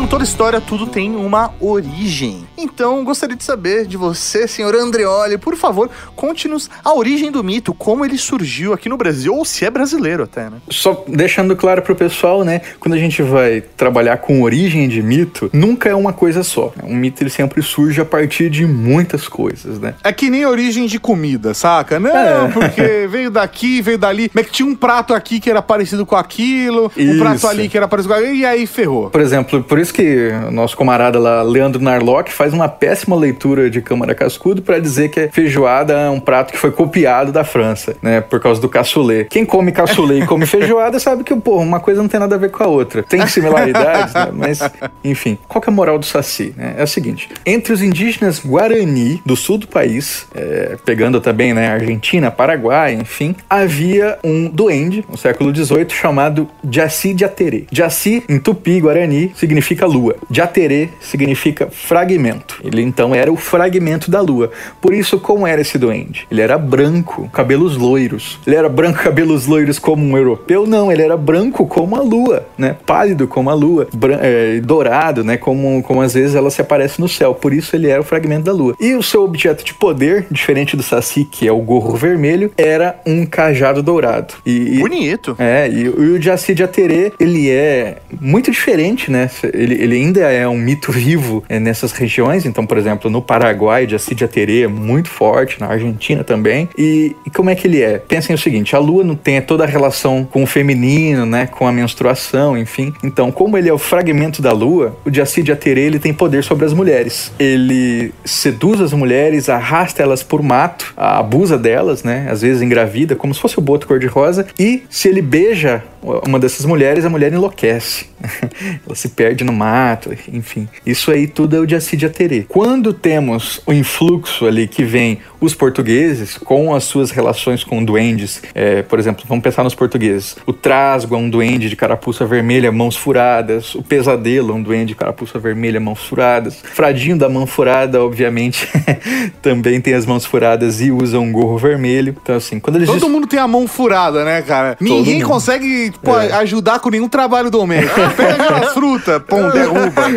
[0.08, 2.48] Como toda história, tudo tem uma origem.
[2.58, 7.74] Então, gostaria de saber de você, senhor Andreoli, por favor, conte-nos a origem do mito,
[7.74, 10.60] como ele surgiu aqui no Brasil, ou se é brasileiro até, né?
[10.70, 12.62] Só deixando claro pro pessoal, né?
[12.80, 16.72] Quando a gente vai trabalhar com origem de mito, nunca é uma coisa só.
[16.86, 19.96] Um mito ele sempre surge a partir de muitas coisas, né?
[20.06, 22.00] É que nem origem de comida, saca?
[22.00, 22.48] Não, É.
[22.54, 24.32] porque veio daqui, veio dali.
[24.34, 27.20] Mas que tinha um prato aqui que era parecido com aquilo, um Isso.
[27.20, 29.10] prato ali que era parecido com aquilo, e aí ferrou.
[29.10, 33.70] Por exemplo, por isso que o nosso camarada lá, Leandro Narlock, faz uma péssima leitura
[33.70, 37.44] de Câmara Cascudo para dizer que a feijoada é um prato que foi copiado da
[37.44, 38.22] França, né?
[38.22, 39.28] Por causa do cassoulet.
[39.30, 42.38] Quem come cassoulet e come feijoada sabe que, pô, uma coisa não tem nada a
[42.38, 43.04] ver com a outra.
[43.04, 44.30] Tem similaridades, né?
[44.34, 44.60] Mas,
[45.04, 45.38] enfim.
[45.48, 46.48] Qual que é a moral do Saci?
[46.56, 46.76] né?
[46.78, 47.30] É o seguinte.
[47.46, 53.36] Entre os indígenas Guarani do sul do país, é, pegando também, né, Argentina, Paraguai, enfim,
[53.50, 57.66] havia um duende, no século XVIII, chamado Jaci Jaterê.
[57.72, 60.16] Jaci, em tupi, Guarani, significa lua.
[60.30, 62.60] Jaterê significa fragmento.
[62.64, 64.52] Ele, então, era o fragmento da lua.
[64.82, 66.28] Por isso, como era esse duende?
[66.30, 68.40] Ele era branco, cabelos loiros.
[68.46, 70.68] Ele era branco, cabelos loiros como um europeu?
[70.68, 72.76] Não, ele era branco como a lua, né?
[72.86, 73.88] Pálido como a lua,
[74.22, 75.38] é, dourado, né?
[75.38, 77.34] Como, como às vezes ela se aparece no céu.
[77.34, 78.76] Por isso ele era o fragmento da lua.
[78.80, 83.00] E o seu objeto de poder, diferente do Saci, que é o gorro vermelho, era
[83.06, 84.34] um cajado dourado.
[84.46, 85.36] E, Bonito.
[85.40, 89.30] é, e, o- e o Jaci de Aterê, ele é muito diferente, né?
[89.54, 92.46] Ele, ele ainda é um mito vivo é, nessas regiões.
[92.46, 96.70] Então, por exemplo, no Paraguai, de Aterê é muito forte, na Argentina também.
[96.78, 97.98] E, e, como é que ele é?
[97.98, 101.68] Pensem o seguinte: a lua não tem toda a relação com o feminino, né, com
[101.68, 102.94] a menstruação, enfim.
[103.04, 106.66] Então, como ele é o fragmento da lua, o de Aterê ele tem poder sobre
[106.66, 107.32] as mulheres.
[107.40, 113.34] Ele seduz as mulheres, arrasta elas por mato, abusa delas, né, às vezes engravida, como
[113.34, 114.48] se fosse o boto cor-de-rosa.
[114.60, 115.84] E se ele beija
[116.26, 118.08] uma dessas mulheres, a mulher enlouquece.
[118.86, 120.68] Ela se perde no mato, enfim.
[120.86, 122.46] Isso aí tudo é o Jaci de Aterê.
[122.48, 128.42] Quando temos o influxo ali que vem os portugueses com as suas relações com duendes,
[128.56, 130.36] é, por exemplo, vamos pensar nos portugueses.
[130.46, 133.76] O Trasgo é um duende de carapuça vermelha, mãos furadas.
[133.76, 136.58] O Pesadelo é um duende de carapuça vermelha, mãos furadas.
[136.74, 138.68] Fradinho da mão furada, obviamente,
[139.42, 142.16] também tem as mãos furadas e usa um gorro vermelho.
[142.22, 142.88] Então, assim, quando eles...
[142.90, 144.78] Todo mundo tem a mão furada, né, cara?
[144.80, 145.28] Ninguém mundo.
[145.28, 146.32] consegue tipo, é.
[146.34, 148.00] ajudar com nenhum trabalho doméstico.
[148.16, 150.08] Pega a fruta, pum, derruba.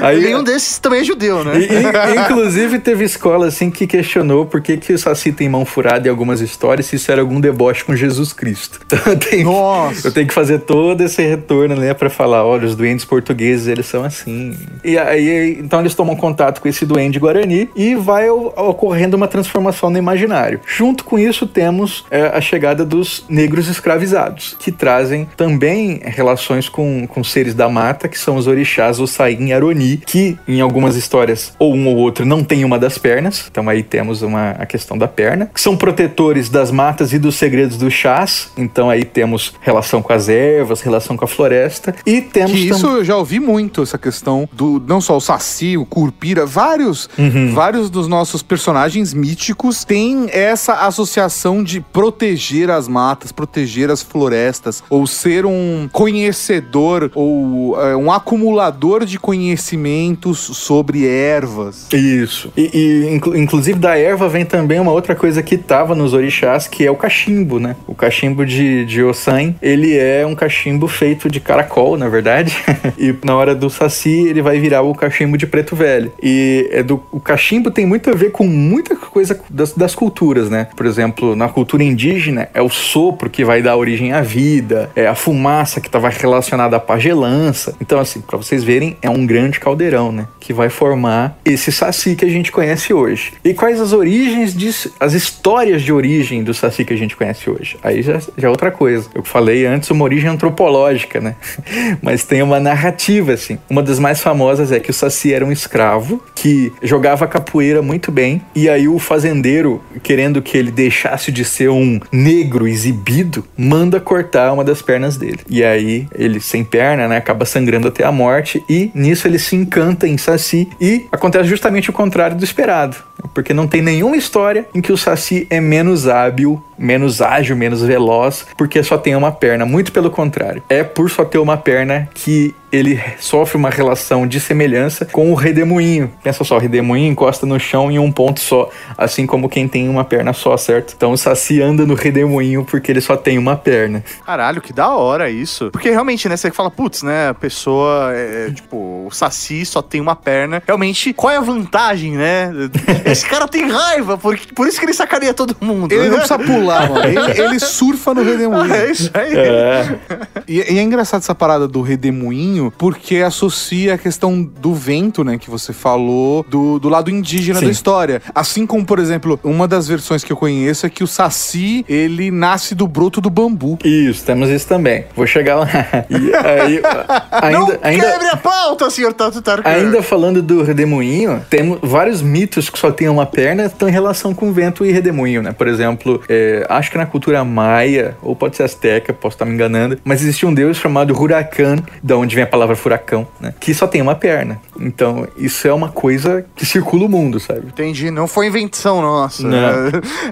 [0.00, 0.06] É.
[0.06, 1.52] Aí, Nenhum desses também é judeu, né?
[1.58, 6.08] E, inclusive, teve escola assim que questionou por que, que o Saci tem mão furada
[6.08, 8.80] em algumas histórias, se isso era algum deboche com Jesus Cristo.
[8.86, 10.08] Então eu tenho, Nossa.
[10.08, 13.86] eu tenho que fazer todo esse retorno, né, pra falar: olha, os doentes portugueses, eles
[13.86, 14.56] são assim.
[14.84, 19.90] E aí, então eles tomam contato com esse duende guarani e vai ocorrendo uma transformação
[19.90, 20.60] no imaginário.
[20.66, 27.06] Junto com isso, temos é, a chegada dos negros escravizados, que trazem também relações com,
[27.06, 31.52] com seres da mata, que são os orixás Ossain e Aroni, que em algumas histórias,
[31.58, 33.46] ou um ou outro, não tem uma das pernas.
[33.50, 35.50] Então aí temos uma, a questão da perna.
[35.52, 38.50] Que são protetores das matas e dos segredos dos chás.
[38.56, 41.94] Então aí temos relação com as ervas, relação com a floresta.
[42.06, 42.52] E temos.
[42.52, 46.46] Que isso eu já ouvi muito, essa questão do não só o Saci, o Curpira,
[46.46, 47.52] vários, uhum.
[47.54, 54.82] vários dos nossos personagens míticos têm essa associação de proteger as matas, proteger as florestas,
[54.88, 61.86] ou ser um conhecedor ou é, um acumulador de conhecimentos sobre ervas.
[61.92, 62.52] Isso.
[62.56, 66.66] E, e inclu inclusive da erva vem também uma outra coisa que tava nos orixás,
[66.66, 67.76] que é o cachimbo, né?
[67.86, 72.56] O cachimbo de, de Ossan, ele é um cachimbo feito de caracol, na verdade.
[72.98, 76.12] e na hora do saci, ele vai virar o cachimbo de preto velho.
[76.22, 80.50] E é do, o cachimbo tem muito a ver com muita coisa das, das culturas,
[80.50, 80.68] né?
[80.76, 85.06] Por exemplo, na cultura indígena, é o sopro que vai dar origem à vida, é
[85.06, 87.74] a fumaça que estava relacionada à pagelança.
[87.80, 90.28] Então, assim, para vocês verem, é um grande caldeirão, né?
[90.40, 93.32] Que vai formar esse saci que a gente conhece hoje.
[93.44, 97.48] E quais as origens disso, as histórias de origem do saci que a gente conhece
[97.48, 97.76] hoje?
[97.82, 99.08] Aí já, já é outra coisa.
[99.14, 101.36] Eu falei antes uma origem antropológica, né?
[102.02, 103.58] Mas tem uma narrativa, assim.
[103.68, 108.12] Uma das mais famosas é que o saci era um escravo que jogava capoeira muito
[108.12, 108.42] bem.
[108.54, 114.52] E aí o fazendeiro, querendo que ele deixasse de ser um negro exibido, manda cortar
[114.52, 115.40] uma das pernas dele.
[115.48, 119.56] E aí ele sem perna, né, acaba sangrando até a morte e nisso ele se
[119.56, 122.96] encanta em Saci e acontece justamente o contrário do esperado,
[123.32, 127.82] porque não tem nenhuma história em que o Saci é menos hábil, menos ágil, menos
[127.82, 130.62] veloz, porque só tem uma perna, muito pelo contrário.
[130.68, 135.34] É por só ter uma perna que ele sofre uma relação de semelhança com o
[135.34, 136.12] redemoinho.
[136.22, 139.88] Pensa só, o redemoinho encosta no chão em um ponto só, assim como quem tem
[139.88, 140.92] uma perna só, certo?
[140.96, 144.02] Então o Saci anda no redemoinho porque ele só tem uma perna.
[144.26, 145.70] Caralho, que da hora isso.
[145.70, 150.00] Porque realmente, né, você fala, putz, né, a pessoa, é, tipo, o Saci só tem
[150.00, 150.60] uma perna.
[150.66, 152.50] Realmente, qual é a vantagem, né?
[153.06, 155.92] Esse cara tem raiva, por, por isso que ele sacaneia todo mundo.
[155.92, 157.04] Ele não precisa pular, mano.
[157.04, 158.74] Ele, ele surfa no redemoinho.
[158.74, 159.36] É isso aí.
[159.36, 159.98] É.
[160.46, 165.38] E, e é engraçado essa parada do redemoinho porque associa a questão do vento, né,
[165.38, 167.66] que você falou, do, do lado indígena Sim.
[167.66, 168.22] da história.
[168.34, 172.30] Assim como, por exemplo, uma das versões que eu conheço é que o Saci, ele
[172.30, 173.78] nasce do broto do bambu.
[173.84, 175.04] Isso, temos isso também.
[175.14, 175.68] Vou chegar lá.
[176.10, 176.80] E aí,
[177.30, 182.68] ainda, Não ainda, quebre a pauta, senhor Tato Ainda falando do redemoinho, temos vários mitos
[182.70, 185.52] que só tem uma perna estão em relação com vento e redemoinho, né?
[185.52, 189.54] Por exemplo, é, acho que na cultura maia, ou pode ser azteca, posso estar me
[189.54, 193.54] enganando, mas existia um deus chamado Huracan, da onde vem a palavra furacão, né?
[193.58, 194.60] Que só tem uma perna.
[194.78, 197.66] Então, isso é uma coisa que circula o mundo, sabe?
[197.66, 198.10] Entendi.
[198.10, 199.44] Não foi invenção nossa.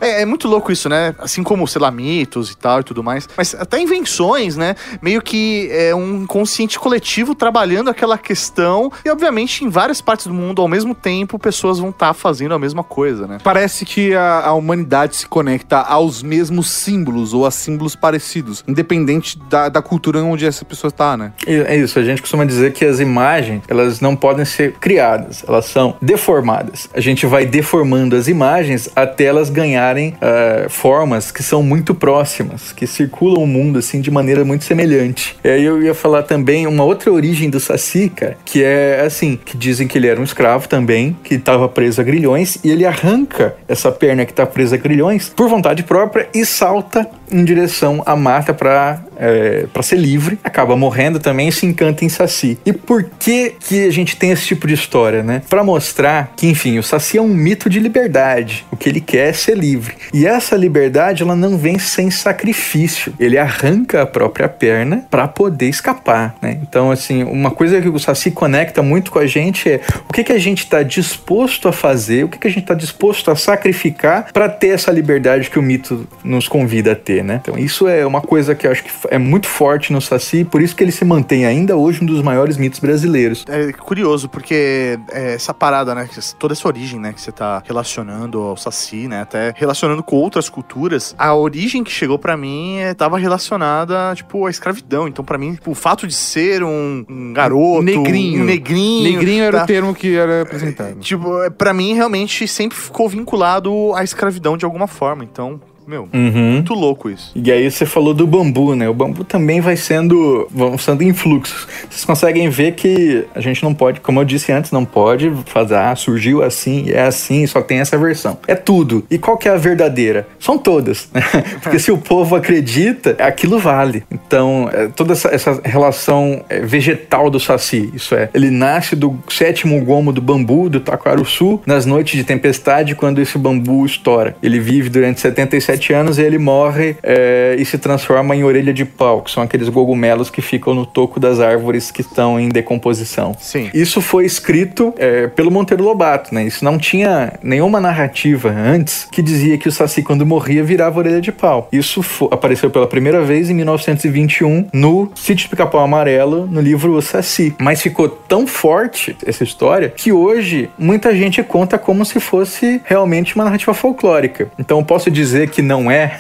[0.00, 1.14] É, é, muito louco isso, né?
[1.18, 3.28] Assim como, sei lá, mitos e tal e tudo mais.
[3.37, 4.74] Mas até invenções, né?
[5.00, 8.90] Meio que é um consciente coletivo trabalhando aquela questão.
[9.04, 12.54] E, obviamente, em várias partes do mundo, ao mesmo tempo, pessoas vão estar tá fazendo
[12.54, 13.38] a mesma coisa, né?
[13.42, 18.62] Parece que a, a humanidade se conecta aos aos mesmos símbolos ou a símbolos parecidos,
[18.68, 21.33] independente da, da cultura onde essa pessoa tá, né?
[21.46, 25.64] É isso, a gente costuma dizer que as imagens, elas não podem ser criadas, elas
[25.64, 26.88] são deformadas.
[26.94, 32.72] A gente vai deformando as imagens até elas ganharem uh, formas que são muito próximas,
[32.72, 35.37] que circulam o mundo assim de maneira muito semelhante.
[35.42, 38.12] E aí eu ia falar também uma outra origem do Saci,
[38.44, 42.05] que é assim, que dizem que ele era um escravo também, que estava preso a
[42.05, 46.45] grilhões, e ele arranca essa perna que está presa a grilhões por vontade própria e
[46.45, 51.64] salta em direção à mata para é, para ser livre, acaba morrendo também e se
[51.64, 52.58] encanta em Saci.
[52.66, 55.42] E por que que a gente tem esse tipo de história, né?
[55.48, 58.66] Para mostrar que, enfim, o Saci é um mito de liberdade.
[58.72, 59.94] O que ele quer é ser livre.
[60.12, 63.14] E essa liberdade, ela não vem sem sacrifício.
[63.20, 66.58] Ele arranca a própria perna para poder escapar, né?
[66.61, 70.24] Então, assim, uma coisa que o Saci conecta muito com a gente é o que
[70.24, 73.37] que a gente está disposto a fazer, o que que a gente está disposto a
[73.37, 77.40] sacrificar para ter essa liberdade que o mito nos convida a ter, né?
[77.42, 80.62] Então, isso é uma coisa que eu acho que é muito forte no Saci, por
[80.62, 83.44] isso que ele se mantém ainda hoje um dos maiores mitos brasileiros.
[83.46, 88.40] É curioso, porque é, essa parada, né, toda essa origem, né, que você tá relacionando
[88.40, 93.18] ao Saci, né, até relacionando com outras culturas, a origem que chegou para mim estava
[93.18, 95.07] é, relacionada, tipo, à escravidão.
[95.07, 99.44] Então, para mim, tipo, o fato de ser um, um garoto, negrinho, um negrinho, negrinho
[99.44, 99.64] era tá?
[99.64, 101.01] o termo que era apresentado.
[101.01, 105.22] Tipo, é, para mim realmente sempre ficou vinculado à escravidão de alguma forma.
[105.22, 106.53] Então, meu, Uhum.
[106.53, 107.33] muito louco isso.
[107.35, 108.88] E aí você falou do bambu, né?
[108.88, 111.66] O bambu também vai sendo, vão sendo influxos.
[111.90, 115.75] Vocês conseguem ver que a gente não pode, como eu disse antes, não pode fazer,
[115.77, 118.38] ah, surgiu assim, é assim, só tem essa versão.
[118.47, 119.05] É tudo.
[119.11, 120.27] E qual que é a verdadeira?
[120.38, 121.09] São todas.
[121.12, 121.21] né?
[121.62, 124.05] Porque se o povo acredita, aquilo vale.
[124.11, 129.18] Então, é, toda essa, essa relação é, vegetal do saci, isso é, ele nasce do
[129.29, 134.37] sétimo gomo do bambu, do taquaruçu, nas noites de tempestade, quando esse bambu estoura.
[134.42, 138.85] Ele vive durante 77 anos e ele morre é, e se transforma em orelha de
[138.85, 143.35] pau, que são aqueles cogumelos que ficam no toco das árvores que estão em decomposição.
[143.38, 143.70] Sim.
[143.72, 146.44] Isso foi escrito é, pelo Monteiro Lobato, né?
[146.44, 151.20] Isso não tinha nenhuma narrativa antes que dizia que o Saci, quando morria, virava orelha
[151.20, 151.68] de pau.
[151.72, 157.54] Isso apareceu pela primeira vez em 1921 no Sítio Pica-Pau Amarelo, no livro O Saci.
[157.61, 163.35] Mas ficou tão forte essa história que hoje muita gente conta como se fosse realmente
[163.35, 164.50] uma narrativa folclórica.
[164.58, 166.18] Então eu posso dizer que não é.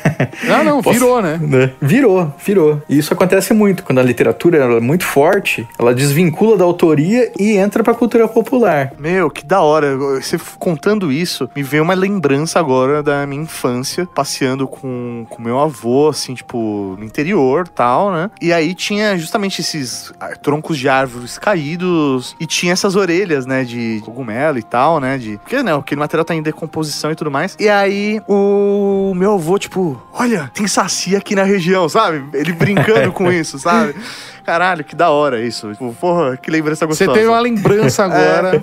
[0.48, 1.38] Ah, não, Posso- virou, né?
[1.42, 1.72] né?
[1.80, 2.82] Virou, virou.
[2.88, 3.82] E isso acontece muito.
[3.82, 8.26] Quando a literatura ela é muito forte, ela desvincula da autoria e entra pra cultura
[8.28, 8.92] popular.
[8.98, 9.96] Meu, que da hora.
[9.96, 15.58] Você contando isso, me veio uma lembrança agora da minha infância, passeando com, com meu
[15.58, 18.30] avô, assim, tipo, no interior tal, né?
[18.40, 23.64] E aí tinha justamente esses ah, troncos de árvores caídos e tinha essas orelhas, né,
[23.64, 25.18] de cogumelo e tal, né?
[25.18, 25.38] De.
[25.38, 27.56] Porque, né, aquele material tá em decomposição e tudo mais.
[27.58, 32.24] E aí o meu avô, tipo, olha, tem saci aqui na região, sabe?
[32.32, 33.94] Ele brincando com isso, sabe?
[34.44, 35.70] Caralho, que da hora isso.
[35.72, 37.12] Tipo, porra, que lembrança Você gostosa.
[37.12, 38.62] teve uma lembrança agora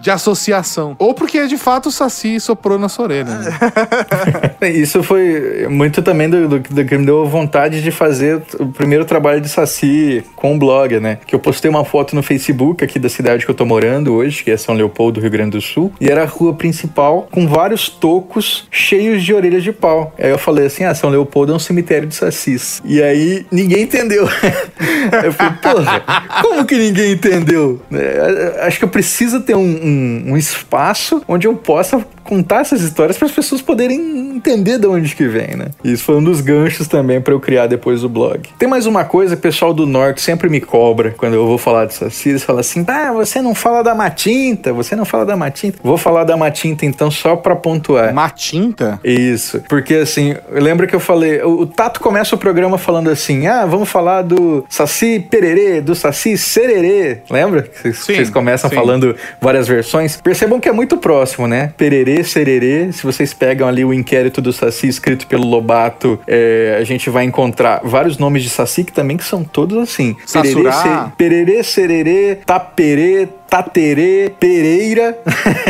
[0.00, 0.96] de associação.
[0.98, 3.24] Ou porque de fato o Saci soprou na sua orelha.
[3.24, 4.70] Né?
[4.70, 9.04] Isso foi muito também do, do, do que me deu vontade de fazer o primeiro
[9.04, 11.18] trabalho de Saci com o blog, né?
[11.26, 14.44] Que eu postei uma foto no Facebook aqui da cidade que eu tô morando hoje,
[14.44, 17.88] que é São Leopoldo, Rio Grande do Sul, e era a rua principal com vários
[17.88, 20.14] tocos cheios de orelhas de pau.
[20.18, 22.80] Aí eu falei assim: ah, São Leopoldo é um cemitério de sacis.
[22.84, 24.28] E aí ninguém entendeu.
[25.24, 26.02] eu falei, porra,
[26.42, 27.80] como que ninguém entendeu?
[27.92, 32.82] É, Acho que eu preciso ter um, um- um espaço onde eu possa contar essas
[32.82, 35.66] histórias para as pessoas poderem entender de onde que vem, né?
[35.82, 38.48] Isso foi um dos ganchos também para eu criar depois o blog.
[38.58, 41.86] Tem mais uma coisa, o pessoal do norte sempre me cobra quando eu vou falar
[41.86, 45.36] de Saci, eles falam assim: "Ah, você não fala da Matinta, você não fala da
[45.36, 45.78] Matinta".
[45.82, 48.14] Vou falar da Matinta então só para pontuar.
[48.14, 49.00] Matinta?
[49.02, 53.46] Isso, porque assim, lembra que eu falei, o, o Tato começa o programa falando assim,
[53.48, 54.89] ah, vamos falar do Saci
[55.30, 57.68] Pererê, do Saci Sererê, lembra?
[57.72, 58.76] Vocês Sim, vocês começam sim.
[58.76, 60.20] falando várias versões.
[60.20, 61.72] Percebam que é muito próximo, né?
[61.76, 66.84] Pererê, Sererê, se vocês pegam ali o inquérito do Saci escrito pelo Lobato, é, a
[66.84, 70.14] gente vai encontrar vários nomes de Saci que também que são todos assim.
[70.32, 70.72] Pererê, Sassurá.
[71.06, 75.18] Se- Pererê, Sererê, Taperê, Taterê, Pereira,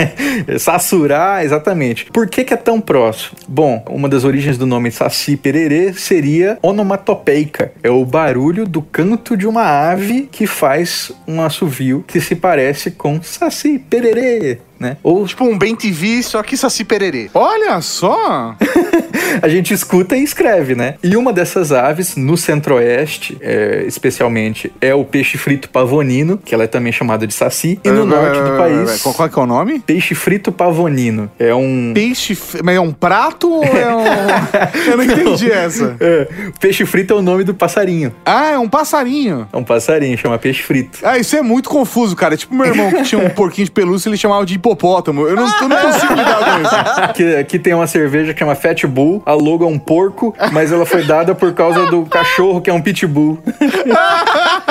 [0.61, 2.05] Sassurá, exatamente.
[2.13, 3.39] Por que, que é tão próximo?
[3.49, 7.73] Bom, uma das origens do nome Saci Pererê seria onomatopeica.
[7.83, 12.91] É o barulho do canto de uma ave que faz um assovio que se parece
[12.91, 14.59] com Saci Pererê.
[14.81, 14.97] Né?
[15.03, 17.31] Ou Tipo um bem TV, só que Saci Pererê.
[17.35, 18.57] Olha só!
[19.43, 20.95] a gente escuta e escreve, né?
[21.05, 26.65] E uma dessas aves, no centro-oeste, é, especialmente, é o peixe frito pavonino, que ela
[26.65, 27.79] é também chamada de saci.
[27.85, 29.81] E no norte do país, Qual, qual que é o nome?
[29.81, 31.31] peixe frito pavonino.
[31.39, 31.93] É um...
[31.95, 32.37] Peixe.
[32.65, 34.01] Mas é um prato ou é um.
[34.91, 35.97] Eu não entendi essa.
[36.01, 38.13] É, peixe frito é o nome do passarinho.
[38.25, 39.47] Ah, é um passarinho.
[39.53, 40.99] É um passarinho, chama peixe frito.
[41.03, 42.35] Ah, isso é muito confuso, cara.
[42.35, 44.70] É tipo meu irmão que tinha um porquinho de pelúcia, ele chamava de hipopótamo.
[45.29, 46.75] Eu não, eu não consigo lidar com isso.
[47.01, 49.23] Aqui, aqui tem uma cerveja que chama Fat Bull.
[49.27, 52.73] A logo é um porco, mas ela foi dada por causa do cachorro, que é
[52.73, 53.39] um pitbull.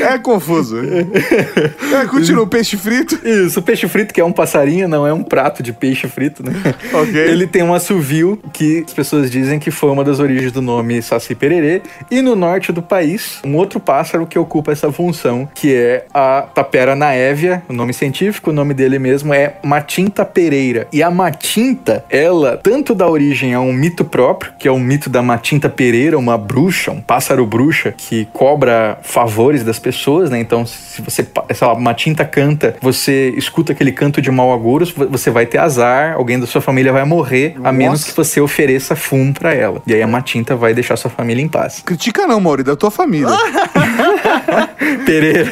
[0.00, 0.76] É confuso.
[0.78, 3.18] É, continua, o peixe frito.
[3.26, 6.42] Isso, o peixe frito, que é um passarinho, não é um prato de peixe frito,
[6.44, 6.52] né?
[6.92, 7.14] Ok.
[7.16, 11.00] Ele tem um assovio que as pessoas dizem que foi uma das origens do nome
[11.02, 11.82] Saci Pererê.
[12.10, 16.42] E no norte do país, um outro pássaro que ocupa essa função, que é a
[16.42, 20.86] tapera naévia, o nome científico, o nome dele mesmo é Matinta pereira.
[20.92, 25.08] E a Matinta, ela tanto dá origem a um mito próprio, que é o mito
[25.10, 28.98] da Matinta pereira, uma bruxa, um pássaro bruxa que cobra
[29.44, 30.38] favores das pessoas, né?
[30.40, 35.06] Então, se você, sei lá, Matinta canta, você escuta aquele canto de mau agouro, vo-
[35.08, 38.96] você vai ter azar, alguém da sua família vai morrer, a menos que você ofereça
[38.96, 39.82] fumo pra ela.
[39.86, 41.82] E aí a Matinta vai deixar sua família em paz.
[41.84, 43.28] Critica não, Mauri, da tua família.
[45.04, 45.50] Pereira.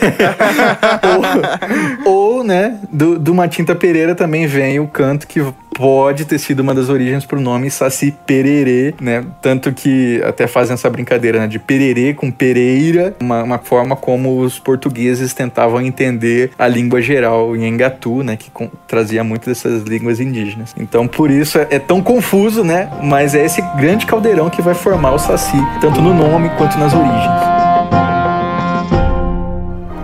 [2.06, 5.42] ou, ou, né, do, do Matinta Pereira também vem o canto que
[5.74, 9.24] pode ter sido uma das origens pro nome Saci Pererê, né?
[9.40, 14.40] Tanto que até fazem essa brincadeira, né, de Pererê com Pereira, uma, uma forma como
[14.40, 19.82] os portugueses tentavam entender a língua geral em Engatu, né, que com- trazia muito dessas
[19.84, 20.74] línguas indígenas.
[20.78, 22.90] Então, por isso é, é tão confuso, né?
[23.02, 26.92] Mas é esse grande caldeirão que vai formar o Saci, tanto no nome quanto nas
[26.92, 27.61] origens.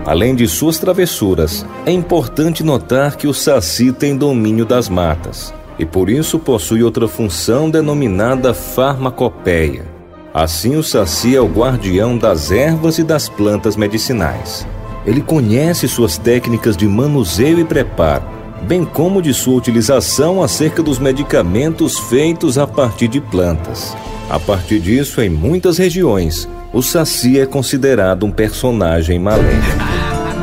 [0.09, 5.85] Além de suas travessuras, é importante notar que o saci tem domínio das matas e
[5.85, 9.85] por isso possui outra função denominada farmacopeia.
[10.33, 14.65] Assim, o saci é o guardião das ervas e das plantas medicinais.
[15.05, 18.23] Ele conhece suas técnicas de manuseio e preparo,
[18.63, 23.95] bem como de sua utilização acerca dos medicamentos feitos a partir de plantas.
[24.27, 29.98] A partir disso, em muitas regiões, o saci é considerado um personagem maléfico.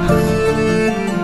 [0.09, 0.46] Wow.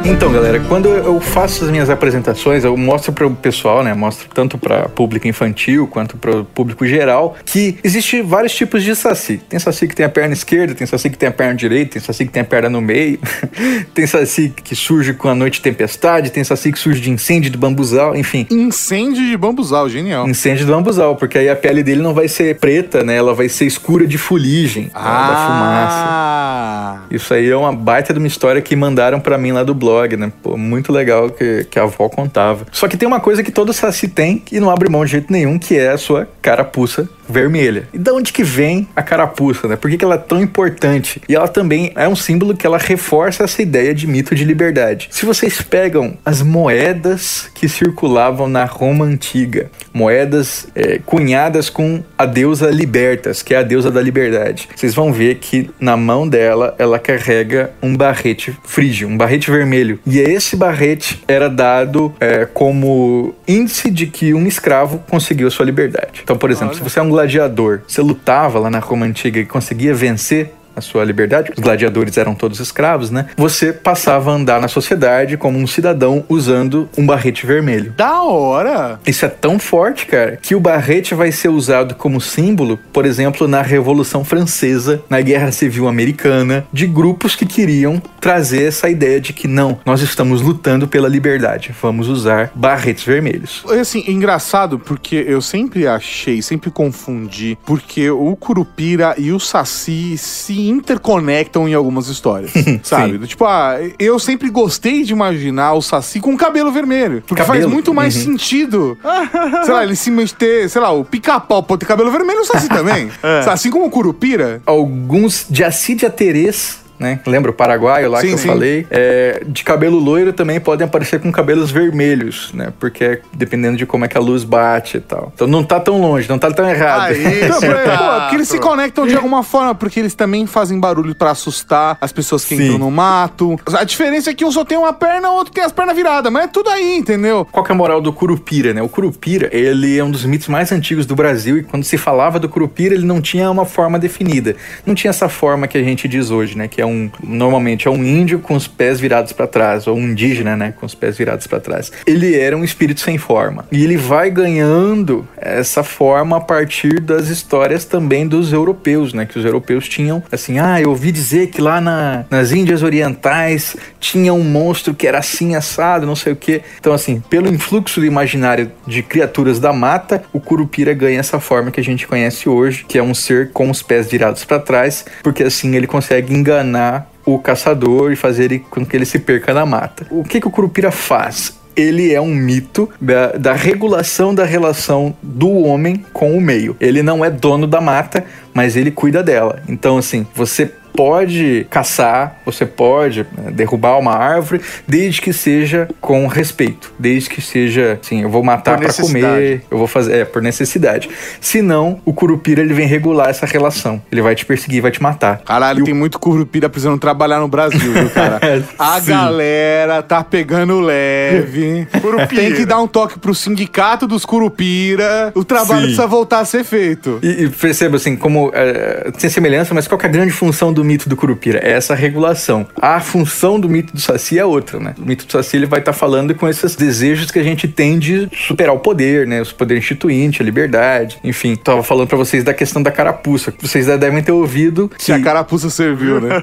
[0.04, 3.94] Então, galera, quando eu faço as minhas apresentações, eu mostro para o pessoal, né?
[3.94, 8.96] Mostro tanto para público infantil quanto para o público geral que existe vários tipos de
[8.96, 9.40] saci.
[9.48, 12.02] Tem saci que tem a perna esquerda, tem saci que tem a perna direita, tem
[12.02, 13.18] saci que tem a perna no meio,
[13.94, 17.50] tem saci que surge com a noite de tempestade, tem saci que surge de incêndio
[17.50, 18.46] de bambuzal, enfim.
[18.50, 20.28] Incêndio de bambuzal, genial.
[20.28, 23.16] Incêndio do bambuzal, porque aí a pele dele não vai ser preta, né?
[23.16, 26.04] Ela vai ser escura de fuligem, né, da fumaça.
[26.08, 27.02] Ah!
[27.12, 29.91] Isso aí é uma baita de uma história que mandaram pra mim lá do blog,
[30.16, 30.32] né?
[30.42, 32.66] Pô, muito legal que, que a avó contava.
[32.72, 35.32] Só que tem uma coisa que todo saci tem e não abre mão de jeito
[35.32, 37.88] nenhum, que é a sua carapuça vermelha.
[37.92, 39.76] E da onde que vem a carapuça, né?
[39.76, 41.20] Por que, que ela é tão importante?
[41.28, 45.08] E ela também é um símbolo que ela reforça essa ideia de mito de liberdade.
[45.10, 52.26] Se vocês pegam as moedas que circulavam na Roma antiga, moedas é, cunhadas com a
[52.26, 56.74] deusa Libertas, que é a deusa da liberdade, vocês vão ver que na mão dela
[56.78, 59.98] ela carrega um barrete frígio, um barrete vermelho.
[60.06, 65.64] E esse barrete era dado é, como índice de que um escravo conseguiu a sua
[65.64, 66.20] liberdade.
[66.22, 69.46] Então, por exemplo, se você é um gladiador, você lutava lá na Roma antiga e
[69.46, 73.26] conseguia vencer a sua liberdade, os gladiadores eram todos escravos, né?
[73.36, 77.92] Você passava a andar na sociedade como um cidadão usando um barrete vermelho.
[77.96, 79.00] Da hora!
[79.06, 83.46] Isso é tão forte, cara, que o barrete vai ser usado como símbolo, por exemplo,
[83.46, 89.32] na Revolução Francesa, na Guerra Civil Americana, de grupos que queriam trazer essa ideia de
[89.32, 93.64] que não, nós estamos lutando pela liberdade, vamos usar barretes vermelhos.
[93.68, 100.16] É assim, engraçado porque eu sempre achei, sempre confundi, porque o Curupira e o Saci
[100.16, 102.52] se interconectam em algumas histórias,
[102.82, 103.18] sabe?
[103.18, 107.62] Do Tipo, ah, eu sempre gostei de imaginar o Saci com cabelo vermelho, porque Cabelo?
[107.64, 108.98] faz muito mais sentido.
[109.64, 112.68] sei lá, ele se ter, sei lá, o pica-pau pode ter cabelo vermelho, o Saci
[112.70, 113.10] também.
[113.50, 114.60] Assim como o Curupira.
[114.66, 117.20] Alguns de Acídia Terês, né?
[117.26, 118.48] Lembra o paraguaio lá Sim, que eu sim.
[118.48, 118.86] falei?
[118.90, 122.72] É, de cabelo loiro também podem aparecer com cabelos vermelhos, né?
[122.78, 125.30] Porque é dependendo de como é que a luz bate e tal.
[125.34, 127.10] Então não tá tão longe, não tá tão errado.
[127.12, 130.46] Aí, Não, Esse pô, tá- porque eles se conectam de alguma forma, porque eles também
[130.46, 132.64] fazem barulho pra assustar as pessoas que Sim.
[132.64, 133.58] entram no mato.
[133.74, 136.32] A diferença é que um só tem uma perna, o outro tem as pernas viradas,
[136.32, 137.46] mas é tudo aí, entendeu?
[137.50, 138.82] Qual que é a moral do Curupira, né?
[138.82, 142.38] O Curupira, ele é um dos mitos mais antigos do Brasil e quando se falava
[142.38, 144.54] do Curupira, ele não tinha uma forma definida.
[144.86, 146.68] Não tinha essa forma que a gente diz hoje, né?
[146.68, 149.96] Que é um um normalmente é um índio com os pés virados para trás, ou
[149.96, 151.90] um indígena, né, com os pés virados para trás.
[152.06, 153.64] Ele era um espírito sem forma.
[153.72, 159.38] E ele vai ganhando essa forma a partir das histórias também dos europeus, né, que
[159.38, 164.32] os europeus tinham assim, ah, eu ouvi dizer que lá na, nas Índias Orientais tinha
[164.32, 166.62] um monstro que era assim assado, não sei o que.
[166.78, 171.70] Então assim, pelo influxo do imaginário de criaturas da mata, o curupira ganha essa forma
[171.70, 175.04] que a gente conhece hoje, que é um ser com os pés virados para trás,
[175.22, 176.81] porque assim ele consegue enganar
[177.24, 180.06] o caçador e fazer com que ele se perca na mata.
[180.10, 181.60] O que, que o curupira faz?
[181.76, 186.76] ele é um mito da, da, regulação da relação do homem com o meio.
[186.80, 189.62] Ele não é dono da mata, mas ele cuida dela.
[189.68, 196.26] Então, assim, você pode caçar, você pode né, derrubar uma árvore, desde que seja com
[196.26, 200.42] respeito, desde que seja, assim, eu vou matar para comer, eu vou fazer, é, por
[200.42, 201.08] necessidade.
[201.40, 204.02] Senão, o curupira ele vem regular essa relação.
[204.10, 205.38] Ele vai te perseguir, vai te matar.
[205.38, 205.96] Caralho, e tem o...
[205.96, 208.40] muito curupira precisando trabalhar no Brasil, viu, cara?
[208.78, 211.86] A galera tá pegando leve.
[212.28, 215.32] tem que dar um toque pro sindicato dos curupira.
[215.34, 215.86] O trabalho Sim.
[215.86, 217.18] precisa voltar a ser feito.
[217.22, 220.81] E, e perceba assim, como é, tem semelhança, mas qual é a grande função do
[220.82, 221.60] do mito do Curupira?
[221.62, 222.66] É essa regulação.
[222.76, 224.94] A função do mito do Saci é outra, né?
[224.98, 227.68] O mito do Saci ele vai estar tá falando com esses desejos que a gente
[227.68, 229.40] tem de superar o poder, né?
[229.40, 231.54] O poder instituinte, a liberdade, enfim.
[231.54, 233.54] Tava falando para vocês da questão da carapuça.
[233.60, 235.04] Vocês já devem ter ouvido que...
[235.04, 236.42] Se a carapuça serviu, né?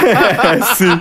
[0.76, 0.98] Sim.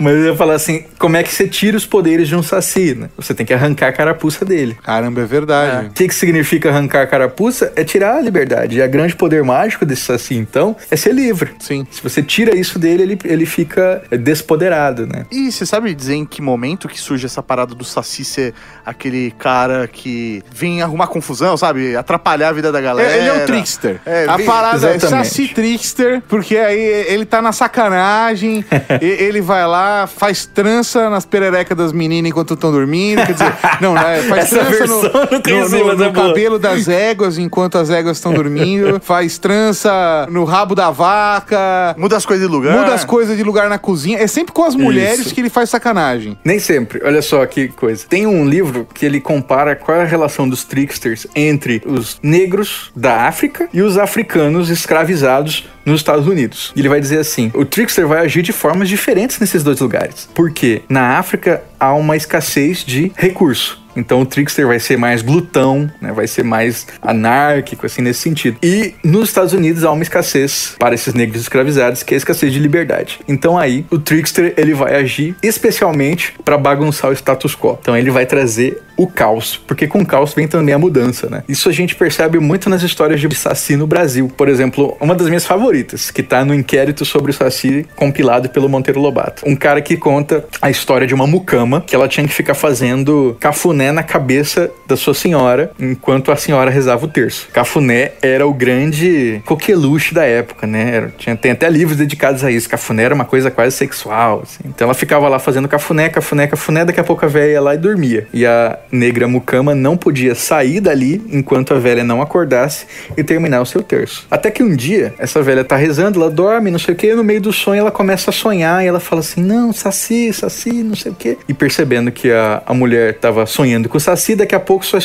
[0.00, 2.94] Mas eu ia falar assim, como é que você tira os poderes de um Saci,
[2.94, 3.10] né?
[3.16, 4.76] Você tem que arrancar a carapuça dele.
[4.82, 5.88] Caramba, é verdade.
[5.88, 7.72] O que, que significa arrancar a carapuça?
[7.76, 8.78] É tirar a liberdade.
[8.78, 11.50] E a grande poder mágico desse Saci, então, é ser livre.
[11.58, 11.86] Sim.
[11.90, 15.26] Se você tira isso dele, ele, ele fica despoderado, né?
[15.30, 18.54] E você sabe dizer em que momento que surge essa parada do Saci ser
[18.84, 21.96] aquele cara que vem arrumar confusão, sabe?
[21.96, 23.10] Atrapalhar a vida da galera.
[23.10, 24.00] É, ele é um trickster.
[24.04, 24.46] É, a vem...
[24.46, 25.04] parada é Exatamente.
[25.04, 28.64] é Saci trickster, porque aí ele tá na sacanagem,
[29.00, 33.94] ele vai lá, faz trança nas pererecas das meninas enquanto estão dormindo, quer dizer, não,
[33.94, 38.32] né, faz Essa trança no, no, no, no cabelo das éguas enquanto as éguas estão
[38.32, 42.76] dormindo, faz trança no rabo da vaca, Muda as coisas de lugar.
[42.76, 44.18] Muda as coisas de lugar na cozinha.
[44.18, 45.34] É sempre com as mulheres Isso.
[45.34, 46.38] que ele faz sacanagem.
[46.44, 47.00] Nem sempre.
[47.04, 48.06] Olha só que coisa.
[48.08, 52.90] Tem um livro que ele compara qual é a relação dos tricksters entre os negros
[52.94, 56.72] da África e os africanos escravizados nos Estados Unidos.
[56.74, 60.28] E ele vai dizer assim: o trickster vai agir de formas diferentes nesses dois lugares.
[60.34, 63.85] Porque na África há uma escassez de recurso.
[63.96, 66.12] Então o trickster vai ser mais glutão, né?
[66.12, 68.58] vai ser mais anárquico, assim, nesse sentido.
[68.62, 72.52] E nos Estados Unidos há uma escassez para esses negros escravizados, que é a escassez
[72.52, 73.20] de liberdade.
[73.26, 77.78] Então aí o trickster ele vai agir especialmente para bagunçar o status quo.
[77.80, 81.42] Então ele vai trazer o caos, porque com o caos vem também a mudança, né?
[81.48, 84.30] Isso a gente percebe muito nas histórias de Saci no Brasil.
[84.36, 88.68] Por exemplo, uma das minhas favoritas, que tá no inquérito sobre o Saci compilado pelo
[88.68, 89.42] Monteiro Lobato.
[89.46, 93.36] Um cara que conta a história de uma mucama que ela tinha que ficar fazendo
[93.38, 97.48] cafuné na cabeça da sua senhora enquanto a senhora rezava o terço.
[97.52, 101.10] Cafuné era o grande coqueluche da época, né?
[101.18, 102.68] Tinha, tem até livros dedicados a isso.
[102.68, 104.64] Cafuné era uma coisa quase sexual, assim.
[104.64, 107.74] Então ela ficava lá fazendo cafuné, cafuné, cafuné, daqui a pouco a velha ia lá
[107.74, 108.26] e dormia.
[108.32, 113.60] E a negra mucama não podia sair dali enquanto a velha não acordasse e terminar
[113.60, 114.26] o seu terço.
[114.30, 117.24] Até que um dia, essa velha tá rezando, ela dorme, não sei o que, no
[117.24, 120.94] meio do sonho ela começa a sonhar e ela fala assim: Não, saci, saci, não
[120.94, 121.38] sei o que.
[121.48, 124.98] E percebendo que a, a mulher tava sonhando com o saci, daqui a pouco só,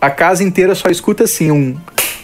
[0.00, 1.76] a casa inteira só escuta assim um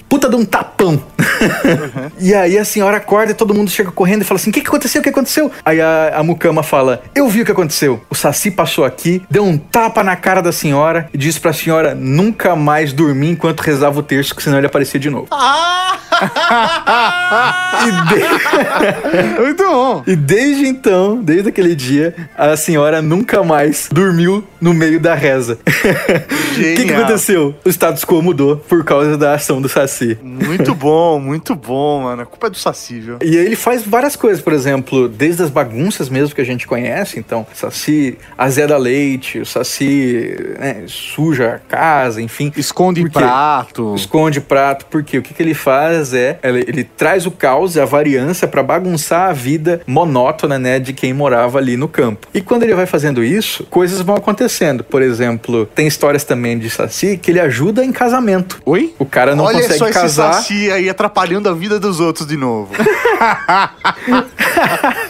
[0.08, 0.92] puta de um tapão.
[0.92, 2.10] Uhum.
[2.18, 4.60] e aí a senhora acorda e todo mundo chega correndo e fala assim: o que,
[4.60, 5.00] que aconteceu?
[5.00, 5.50] O que aconteceu?
[5.64, 8.00] Aí a, a mucama fala: Eu vi o que aconteceu.
[8.08, 11.94] O Saci passou aqui, deu um tapa na cara da senhora e disse pra senhora
[11.94, 15.28] nunca mais dormir enquanto rezava o terço, que senão ele aparecia de novo.
[15.30, 15.96] Ah!
[18.08, 19.38] de...
[19.40, 20.02] Muito bom.
[20.06, 25.58] E desde então, desde aquele dia, a senhora nunca mais dormiu no meio da reza.
[25.66, 27.54] O que, que aconteceu?
[27.64, 29.97] O status quo mudou por causa da ação do Saci.
[29.98, 30.18] Saci.
[30.22, 32.22] Muito bom, muito bom, mano.
[32.22, 33.18] A culpa é do Saci, viu?
[33.22, 36.66] E aí ele faz várias coisas, por exemplo, desde as bagunças mesmo que a gente
[36.66, 37.18] conhece.
[37.18, 42.52] Então, Saci azeda leite, o Saci né, suja a casa, enfim.
[42.56, 43.94] Esconde prato.
[43.94, 47.80] Esconde prato, porque o que, que ele faz é, ele, ele traz o caos e
[47.80, 52.28] a variância para bagunçar a vida monótona, né, de quem morava ali no campo.
[52.32, 54.84] E quando ele vai fazendo isso, coisas vão acontecendo.
[54.84, 58.60] Por exemplo, tem histórias também de Saci que ele ajuda em casamento.
[58.64, 58.94] Oi?
[58.98, 60.34] O cara não Olha consegue só casar.
[60.34, 62.72] saci aí atrapalhando a vida dos outros de novo.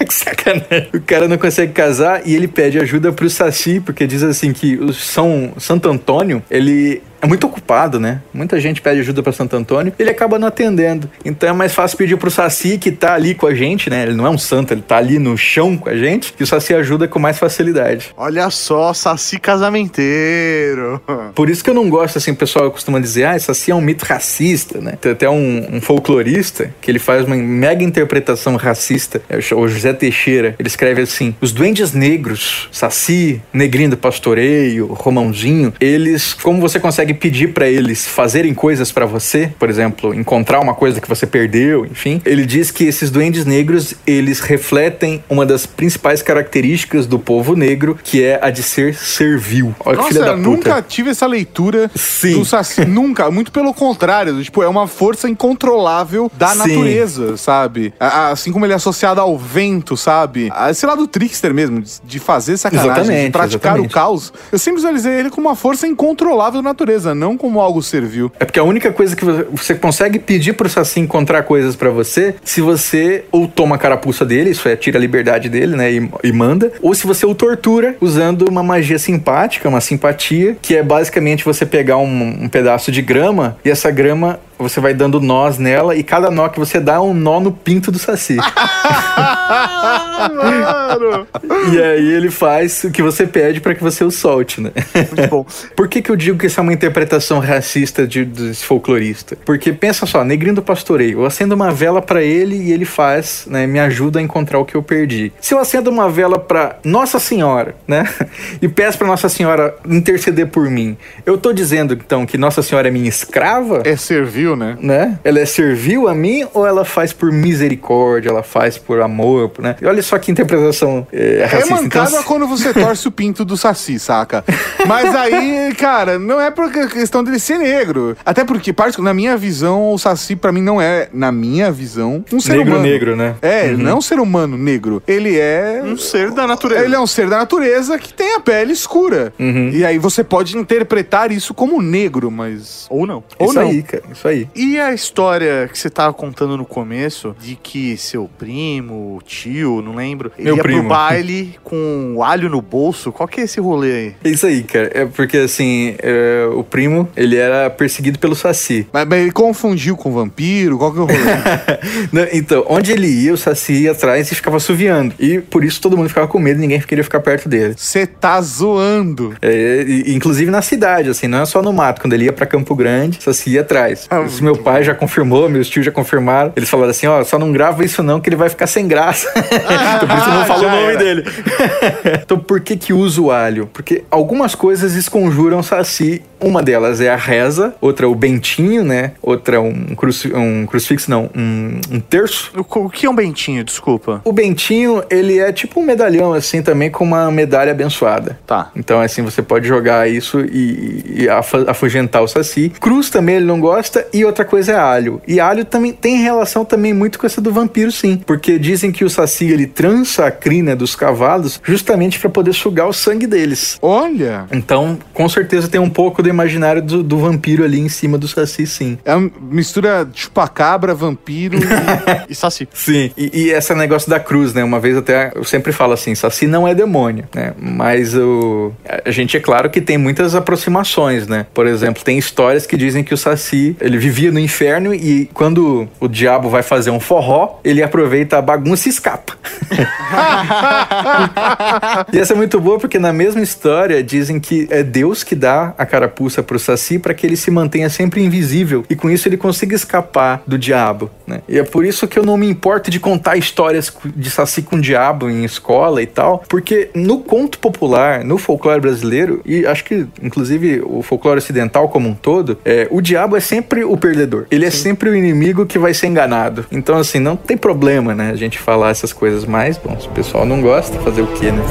[0.07, 0.89] que sacanagem.
[0.95, 4.77] O cara não consegue casar e ele pede ajuda pro Saci, porque diz assim que
[4.77, 8.23] o São Santo Antônio, ele é muito ocupado, né?
[8.33, 11.11] Muita gente pede ajuda para Santo Antônio, ele acaba não atendendo.
[11.25, 14.03] Então é mais fácil pedir pro Saci, que tá ali com a gente, né?
[14.03, 16.47] Ele não é um santo, ele tá ali no chão com a gente, que o
[16.47, 18.13] Saci ajuda com mais facilidade.
[18.17, 21.01] Olha só, Saci casamenteiro.
[21.35, 23.81] Por isso que eu não gosto, assim, o pessoal costuma dizer, ah, Saci é um
[23.81, 24.95] mito racista, né?
[25.01, 29.93] Tem até um, um folclorista que ele faz uma mega interpretação racista, é o José
[29.93, 30.55] Teixeira.
[30.59, 37.08] Ele escreve assim: os duendes negros, Saci, Negrinho do Pastoreio, Romãozinho, eles, como você consegue
[37.15, 41.85] pedir para eles fazerem coisas para você, por exemplo, encontrar uma coisa que você perdeu,
[41.87, 47.55] enfim, ele diz que esses duendes negros, eles refletem uma das principais características do povo
[47.55, 49.75] negro, que é a de ser servil.
[49.81, 50.43] Olha que Nossa, filha da puta.
[50.49, 52.39] nunca tive essa leitura Sim.
[52.39, 52.85] do Saci.
[52.87, 53.31] nunca.
[53.31, 54.43] Muito pelo contrário.
[54.43, 56.59] Tipo, é uma força incontrolável da Sim.
[56.59, 57.93] natureza, sabe?
[58.01, 60.49] Assim como ele é associado ao vento, sabe?
[60.51, 63.91] A- Sei lá, do trickster mesmo, de- de fazer sacanagem, de Exatamente, praticar exatamente.
[63.91, 64.33] o caos.
[64.53, 68.31] Eu sempre visualizei ele como uma força incontrolável da natureza, não como algo servil.
[68.39, 71.91] É porque a única coisa que você- você consegue pedir pro Saci encontrar coisas pra
[71.91, 75.93] você, se você ou toma a carapuça dele, isso é, tira a liberdade dele, né,
[75.93, 80.77] e, e manda, ou se você o tortura usando uma magia simpática, uma simpatia, que
[80.77, 85.21] é basicamente você pegar um, um pedaço de grama e essa grama você vai dando
[85.21, 88.37] nós nela e cada nó que você dá é um nó no pinto do Saci.
[89.49, 91.27] Mano.
[91.73, 94.71] e aí ele faz o que você pede pra que você o solte, né?
[94.95, 95.47] Muito bom.
[95.75, 99.37] Por que, que eu digo que isso é uma interpretação racista de, desse folclorista?
[99.45, 103.47] Porque pensa só, negrinho do pastoreio, eu acendo uma vela pra ele e ele faz,
[103.49, 105.33] né, me ajuda a encontrar o que eu perdi.
[105.41, 108.09] Se eu acendo uma vela pra Nossa Senhora, né,
[108.61, 112.89] e peço pra Nossa Senhora interceder por mim, eu tô dizendo então que Nossa Senhora
[112.89, 113.83] é minha escrava?
[113.85, 114.77] É servil, né?
[114.81, 115.19] né?
[115.23, 119.77] Ela é servil a mim ou ela faz por misericórdia, ela faz por amor, né?
[119.81, 121.75] E olha só que interpretação é, É racista.
[121.75, 124.45] mancada Então, quando você torce o pinto do saci, saca?
[124.87, 128.17] Mas aí, cara, não é por questão dele ser negro.
[128.25, 132.41] Até porque, na minha visão, o saci, pra mim, não é, na minha visão, um
[132.41, 132.83] ser Negro, humano.
[132.83, 133.37] negro, né?
[133.43, 135.03] É, ele não é um ser humano negro.
[135.07, 135.83] Ele é.
[135.85, 136.85] Um ser da natureza.
[136.85, 139.33] Ele é um ser da natureza que tem a pele escura.
[139.39, 139.71] Uhum.
[139.71, 142.87] E aí você pode interpretar isso como negro, mas.
[142.91, 143.23] Ou não.
[143.39, 143.69] Ou isso não.
[143.69, 144.49] aí, cara, isso aí.
[144.55, 149.95] E a história que você tava contando no começo de que seu primo, tio, não
[149.95, 150.81] lembro, ele Meu ia primo.
[150.81, 153.13] pro baile com o alho no bolso.
[153.13, 154.15] Qual que é esse rolê aí?
[154.25, 154.91] É isso aí, cara.
[154.95, 158.87] É porque assim, é, o primo, ele era perseguido pelo Saci.
[158.93, 160.79] Mas, mas ele confundiu com vampiro?
[160.79, 161.19] Qual que é o rolê?
[162.13, 165.15] Né, então, onde ele ia, o Saci ia atrás e ficava assoviando.
[165.19, 167.75] E por isso todo mundo ficava com medo, ninguém queria ficar perto dele.
[167.77, 169.35] Você tá zoando.
[169.43, 172.01] É, e- inclusive na cidade, assim, não é só no mato.
[172.01, 174.07] Quando ele ia pra Campo Grande, o Saci ia atrás.
[174.11, 176.53] Ah, isso meu pai já confirmou, meus tios já confirmaram.
[176.57, 179.18] Eles falaram assim: ó, só não grava isso não, que ele vai ficar sem graça.
[179.27, 180.97] Então, por isso eu não falo o nome era.
[180.99, 181.25] dele.
[182.23, 183.69] então, por que que usa o alho?
[183.73, 186.23] Porque algumas coisas esconjuram o Saci.
[186.41, 189.11] Uma delas é a reza, outra é o bentinho, né?
[189.21, 192.53] Outra um, cruci um crucifixo, não, um, um terço.
[192.57, 193.65] O, o que é um bentinho?
[193.65, 194.21] Desculpa.
[194.25, 198.39] O bentinho, ele é tipo um medalhão, assim, também com uma medalha abençoada.
[198.47, 198.71] Tá.
[198.77, 202.73] Então, assim, você pode jogar isso e, e afa- afugentar o Saci.
[202.79, 204.07] Cruz também ele não gosta.
[204.13, 205.21] E outra coisa é alho.
[205.27, 208.17] E alho também tem relação também muito com essa do vampiro, sim.
[208.25, 212.89] Porque dizem que o Saci, ele trança a crina dos cavalos justamente para poder sugar
[212.89, 213.79] o sangue deles.
[213.81, 214.47] Olha.
[214.53, 218.29] Então, com certeza tem um pouco do imaginário do, do vampiro ali em cima do
[218.29, 218.99] Saci, sim.
[219.05, 222.29] É uma mistura de chupacabra, vampiro e...
[222.29, 222.69] E Saci.
[222.75, 224.63] Sim, e, e esse negócio da cruz, né?
[224.63, 227.55] Uma vez até eu sempre falo assim: Saci não é demônio, né?
[227.59, 228.73] Mas o,
[229.05, 231.47] a gente é claro que tem muitas aproximações, né?
[231.55, 235.89] Por exemplo, tem histórias que dizem que o Saci ele vivia no inferno e quando
[235.99, 239.39] o diabo vai fazer um forró, ele aproveita a bagunça e escapa.
[242.13, 245.75] e essa é muito boa porque na mesma história dizem que é Deus que dá
[245.79, 249.37] a carapuça pro Saci para que ele se mantenha sempre invisível e com isso ele
[249.37, 251.43] consiga escapar do diabo, né?
[251.49, 254.77] E é por isso que eu não me importo de contar histórias de Saci com
[254.77, 259.85] o diabo em escola e tal, porque no conto popular, no folclore brasileiro e acho
[259.85, 264.47] que inclusive o folclore ocidental como um todo, é, o diabo é sempre o perdedor.
[264.51, 266.67] Ele é sempre o inimigo que vai ser enganado.
[266.73, 270.11] Então assim, não tem problema, né, a gente falar essas coisas mais, bom, se o
[270.11, 271.63] pessoal não gosta, fazer o quê, né?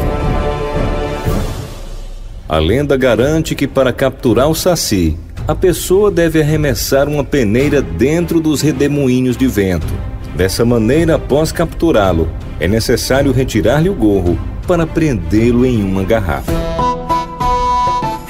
[2.50, 8.42] A lenda garante que para capturar o saci, a pessoa deve arremessar uma peneira dentro
[8.42, 9.88] dos redemoinhos de vento.
[10.36, 12.30] Dessa maneira, após capturá-lo,
[12.60, 14.38] é necessário retirar-lhe o gorro
[14.68, 16.52] para prendê-lo em uma garrafa.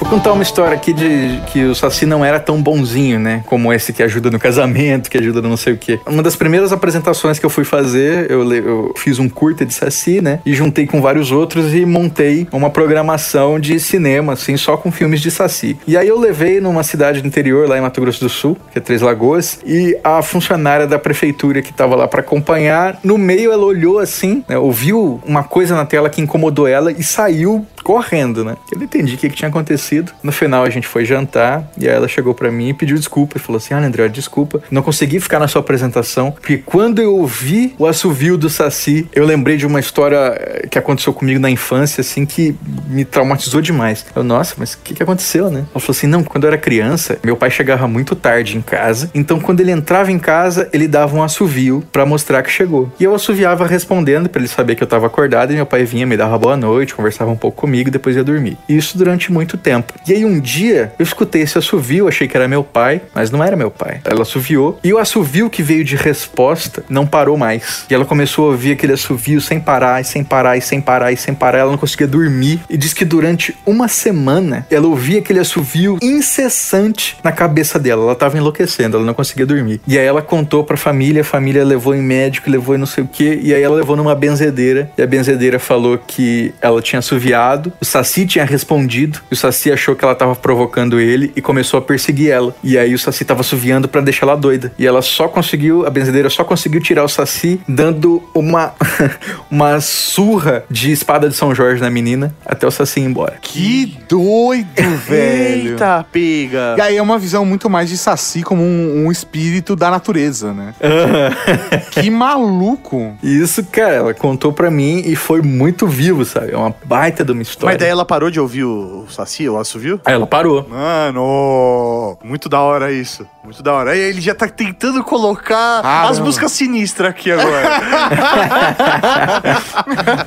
[0.08, 3.42] Contar uma história aqui de que o Saci não era tão bonzinho, né?
[3.44, 6.00] Como esse que ajuda no casamento, que ajuda no não sei o quê.
[6.06, 10.22] Uma das primeiras apresentações que eu fui fazer, eu, eu fiz um curta de Saci,
[10.22, 10.40] né?
[10.46, 15.20] E juntei com vários outros e montei uma programação de cinema, assim, só com filmes
[15.20, 15.76] de Saci.
[15.86, 18.78] E aí eu levei numa cidade do interior, lá em Mato Grosso do Sul, que
[18.78, 23.52] é Três Lagoas, e a funcionária da prefeitura que tava lá pra acompanhar, no meio
[23.52, 28.44] ela olhou assim, né, ouviu uma coisa na tela que incomodou ela e saiu correndo,
[28.44, 28.56] né?
[28.72, 29.97] Eu não entendi o que, que tinha acontecido.
[30.22, 33.36] No final a gente foi jantar e aí ela chegou pra mim e pediu desculpa
[33.36, 37.16] e falou assim: "Ah, André, desculpa, não consegui ficar na sua apresentação, porque quando eu
[37.16, 41.50] ouvi o assovio do Saci, eu lembrei de uma história eh, que aconteceu comigo na
[41.50, 42.54] infância assim que
[42.88, 44.04] me traumatizou demais".
[44.14, 45.60] Eu, nossa, mas o que que aconteceu, né?
[45.70, 49.10] Ela falou assim: "Não, quando eu era criança, meu pai chegava muito tarde em casa,
[49.14, 52.90] então quando ele entrava em casa, ele dava um assovio pra mostrar que chegou.
[52.98, 56.06] E eu assoviava respondendo pra ele saber que eu tava acordado e meu pai vinha,
[56.06, 58.56] me dava boa noite, conversava um pouco comigo depois ia dormir.
[58.68, 59.87] Isso durante muito tempo.
[60.06, 63.42] E aí um dia eu escutei esse assovio, achei que era meu pai, mas não
[63.42, 64.00] era meu pai.
[64.04, 67.84] Ela assoviou e o assovio que veio de resposta não parou mais.
[67.90, 71.12] E ela começou a ouvir aquele assovio sem parar, e sem parar, e sem parar,
[71.12, 71.58] e sem parar.
[71.58, 72.60] Ela não conseguia dormir.
[72.68, 78.02] E diz que durante uma semana ela ouvia aquele assovio incessante na cabeça dela.
[78.02, 79.80] Ela tava enlouquecendo, ela não conseguia dormir.
[79.86, 83.04] E aí ela contou pra família, a família levou em médico, levou em não sei
[83.04, 84.90] o que, e aí ela levou numa benzedeira.
[84.96, 89.70] E a benzedeira falou que ela tinha assoviado, o Saci tinha respondido, e o Saci
[89.78, 92.54] achou que ela tava provocando ele e começou a perseguir ela.
[92.62, 94.72] E aí o Saci tava assoviando pra deixar ela doida.
[94.78, 98.74] E ela só conseguiu, a benzedeira só conseguiu tirar o Saci dando uma
[99.50, 103.38] uma surra de espada de São Jorge na menina até o Saci ir embora.
[103.40, 104.68] Que doido,
[105.06, 105.70] velho.
[105.70, 106.74] Eita, pega.
[106.76, 110.52] E aí é uma visão muito mais de Saci como um, um espírito da natureza,
[110.52, 110.74] né?
[111.92, 113.16] que maluco.
[113.22, 116.52] Isso, cara, ela contou pra mim e foi muito vivo, sabe?
[116.52, 117.74] É uma baita de uma história.
[117.74, 120.00] Mas daí ela parou de ouvir o, o Saci, o assovio?
[120.04, 120.66] Aí ela parou.
[120.68, 123.26] Mano, muito da hora isso.
[123.44, 123.92] Muito da hora.
[123.92, 126.26] Aí ele já tá tentando colocar Ah, as não.
[126.26, 127.80] músicas sinistras aqui agora.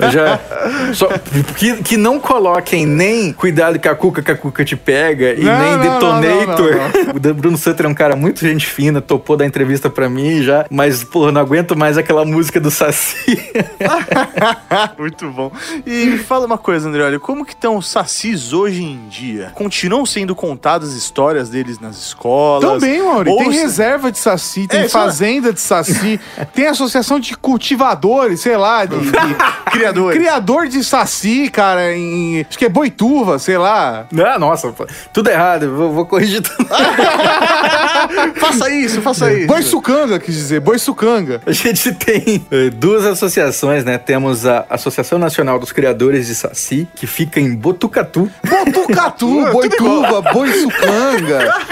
[0.11, 0.39] Já.
[0.93, 1.07] Só,
[1.55, 5.43] que, que não coloquem nem Cuidado que a Cuca, que a Cuca te pega e
[5.43, 5.81] Não, nem não,
[6.21, 6.75] Detonator.
[7.23, 10.41] não, O Bruno Sutter é um cara muito gente fina, topou dar entrevista pra mim
[10.41, 13.37] já, mas, porra, não aguento mais aquela música do Saci.
[14.97, 15.51] muito bom.
[15.85, 19.30] E me fala uma coisa, André, olha, como que estão os sacis hoje em dia?
[19.53, 22.69] Continuam sendo contadas histórias deles nas escolas?
[22.69, 23.29] Também, Mauri.
[23.29, 26.19] Ou Tem se- reserva de saci, tem É, é- fazenda de saci,
[26.53, 29.11] tem associação de cultivadores, sei lá, de, de-
[29.71, 30.17] Criadores.
[30.19, 32.45] criador de saci, cara, em.
[32.47, 34.05] Acho que é boituva, sei lá.
[34.25, 34.73] ah, nossa,
[35.13, 36.67] tudo errado, vou, vou corrigir tudo.
[38.36, 39.47] faça isso, faça isso.
[39.47, 41.41] Boiçucanga, quis dizer, boiçucanga.
[41.45, 43.97] A gente tem eh, duas associações, né?
[43.97, 48.29] Temos a Associação Nacional dos Criadores de Saci, que fica em Botucatu.
[48.43, 51.53] Botucatu, boituva, boiçucanga.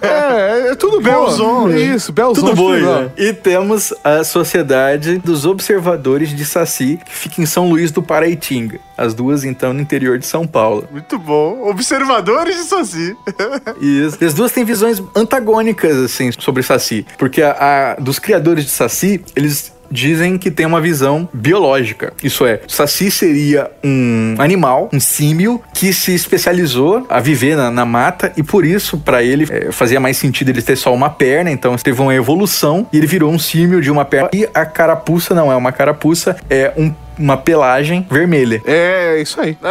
[0.00, 1.02] É, é tudo bom.
[1.10, 1.80] Belzão, né?
[1.80, 2.44] Isso, Belzão.
[2.44, 3.02] Tudo bom, igual.
[3.02, 3.10] né?
[3.16, 8.78] E temos a Sociedade dos Observadores de Saci, que fica em São Luís do Paraitinga.
[8.96, 10.88] As duas, então, no interior de São Paulo.
[10.90, 11.68] Muito bom.
[11.68, 13.16] Observadores de Saci.
[13.80, 14.18] Isso.
[14.20, 17.04] E as duas têm visões antagônicas, assim, sobre Saci.
[17.18, 22.12] Porque a, a- dos criadores de Saci, eles dizem que tem uma visão biológica.
[22.22, 27.84] Isso é, Saci seria um animal, um símio, que se especializou a viver na, na
[27.84, 31.50] mata e por isso, para ele, eh, fazia mais sentido ele ter só uma perna,
[31.50, 34.28] então teve uma evolução e ele virou um símio de uma perna.
[34.32, 38.62] E a carapuça não é uma carapuça, é um- uma pelagem vermelha.
[38.64, 39.56] É, isso aí.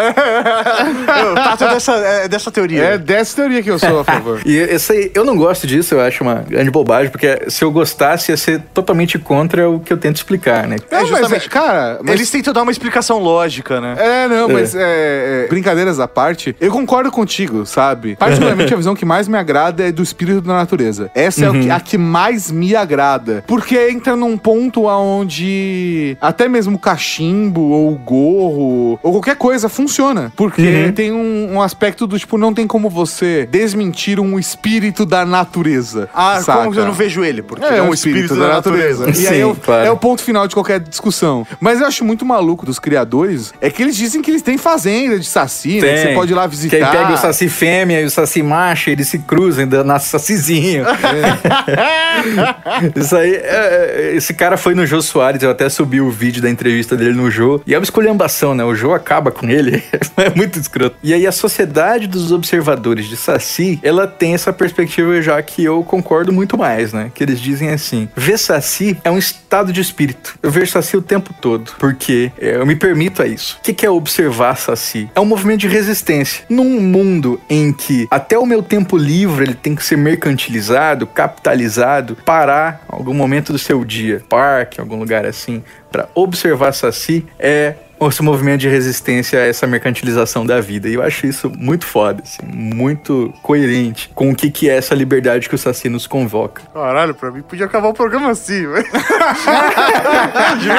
[1.28, 2.84] Eu trato dessa, é, dessa teoria.
[2.84, 4.42] É dessa teoria que eu sou a favor.
[4.46, 7.72] E esse aí, eu não gosto disso, eu acho uma grande bobagem, porque se eu
[7.72, 10.78] gostasse ia ser totalmente contra o que eu tento explicar, né?
[10.90, 11.48] É, mas, justamente.
[11.48, 13.96] é, cara, mas Eles tentam dar uma explicação lógica, né?
[13.98, 18.16] É, não, mas é, é, brincadeiras à parte, eu concordo contigo, sabe?
[18.16, 21.10] Particularmente a visão que mais me agrada é do espírito da natureza.
[21.14, 23.44] Essa é o que- a que mais me agrada.
[23.48, 29.70] Porque entra num ponto onde até mesmo o cachimbo ou o gorro ou qualquer coisa
[29.70, 30.32] funciona.
[30.36, 35.26] Porque tem um, um aspecto do tipo, não tem como você desmentir um espírito da
[35.26, 36.10] natureza.
[36.14, 36.64] Ah, saca?
[36.64, 37.42] como eu não vejo ele?
[37.42, 39.10] Porque É, ele é um um espírito, da, natureza.
[39.10, 39.86] E Sim, aí é o, claro.
[39.86, 41.46] é o ponto final de qualquer discussão.
[41.60, 45.20] Mas eu acho muito maluco dos criadores é que eles dizem que eles têm fazenda
[45.20, 45.94] de saci, né?
[45.94, 46.92] Que você pode ir lá Que visitar.
[46.92, 50.86] aí pega o saci fêmea e o saci macho, eles se cruzam e nasce sacizinho.
[52.96, 56.42] Isso aí, é, é, esse cara foi no Jô Soares, eu até subi o vídeo
[56.42, 57.62] da entrevista dele no o Jô.
[57.66, 58.64] E é uma esculhambação, né?
[58.64, 59.84] O Jô acaba com ele.
[60.18, 60.96] é muito escroto.
[61.04, 65.84] E aí a sociedade dos observadores de Saci, ela tem essa perspectiva já que eu
[65.84, 67.12] concordo muito mais, né?
[67.14, 70.38] Que eles dizem assim: ver Saci é um estado de espírito.
[70.42, 73.58] Eu vejo Saci o tempo todo, porque é, eu me permito a isso.
[73.60, 75.10] O que é observar Saci?
[75.14, 76.46] É um movimento de resistência.
[76.50, 82.18] Num mundo em que até o meu tempo livre ele tem que ser mercantilizado, capitalizado,
[82.26, 88.22] parar algum momento do seu dia, parque, algum lugar assim, para observar Saci é esse
[88.22, 90.88] movimento de resistência a essa mercantilização da vida.
[90.88, 94.94] E eu acho isso muito foda, assim, muito coerente com o que, que é essa
[94.96, 96.62] liberdade que o Saci nos convoca.
[96.74, 98.88] Caralho, pra mim podia acabar o programa assim, velho.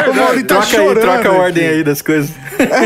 [0.08, 1.40] O Mauri tá troca aí, chorando troca a aqui.
[1.40, 2.30] ordem aí das coisas.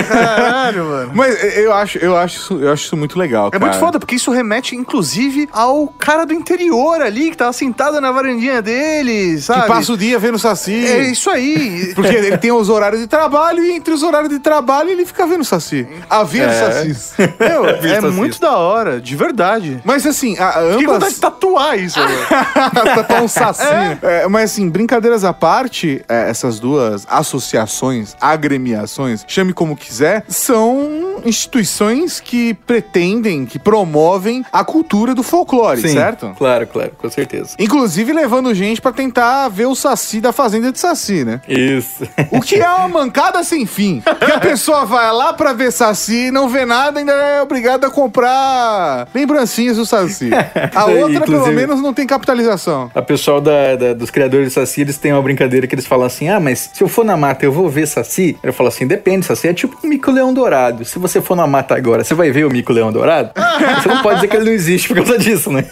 [0.08, 1.10] Caralho, mano.
[1.14, 3.64] Mas eu acho, eu acho, isso, eu acho isso muito legal, É cara.
[3.64, 8.10] muito foda, porque isso remete, inclusive, ao cara do interior ali, que tava sentado na
[8.12, 9.62] varandinha dele, sabe?
[9.62, 10.86] Que passa o dia vendo Saci.
[10.86, 11.92] É isso aí.
[11.94, 15.26] Porque ele tem os horários de trabalho e entre os horários de trabalho ele fica
[15.26, 15.86] vendo Saci.
[16.08, 16.52] A ver É.
[16.52, 17.14] Sacis.
[17.38, 19.80] Meu, é muito da hora, de verdade.
[19.84, 21.14] Mas assim, a, Fiquei com vontade ambas...
[21.14, 22.26] de tatuar isso, velho.
[22.94, 23.62] Tatuar um saci.
[24.02, 31.20] É, mas assim, brincadeiras à parte, é, essas duas associações, agremiações, chame como quiser, são
[31.24, 36.34] instituições que pretendem, que promovem a cultura do folclore, certo?
[36.36, 37.54] Claro, claro, com certeza.
[37.58, 41.40] Inclusive levando gente pra tentar ver o saci da fazenda de saci, né?
[41.48, 42.06] Isso.
[42.30, 44.02] O que é uma mancada sem fim.
[44.18, 47.90] Porque a pessoa vai lá pra ver Saci, não vê nada, ainda é obrigada a
[47.90, 50.30] comprar lembrancinhas do Saci.
[50.74, 52.90] A outra, pelo Inclusive- menos, não tem capitalização.
[52.94, 56.06] A pessoal da, da- dos criadores de Saci, eles têm uma brincadeira que eles falam
[56.06, 58.36] assim: ah, mas se eu for na mata, eu vou ver Saci?
[58.42, 60.84] Eu falo assim: depende, Saci é tipo um mico-leão dourado.
[60.84, 63.30] Se você for na mata agora, você vai ver o mico-leão dourado?
[63.82, 65.64] você não pode dizer que ele não existe por causa disso, né?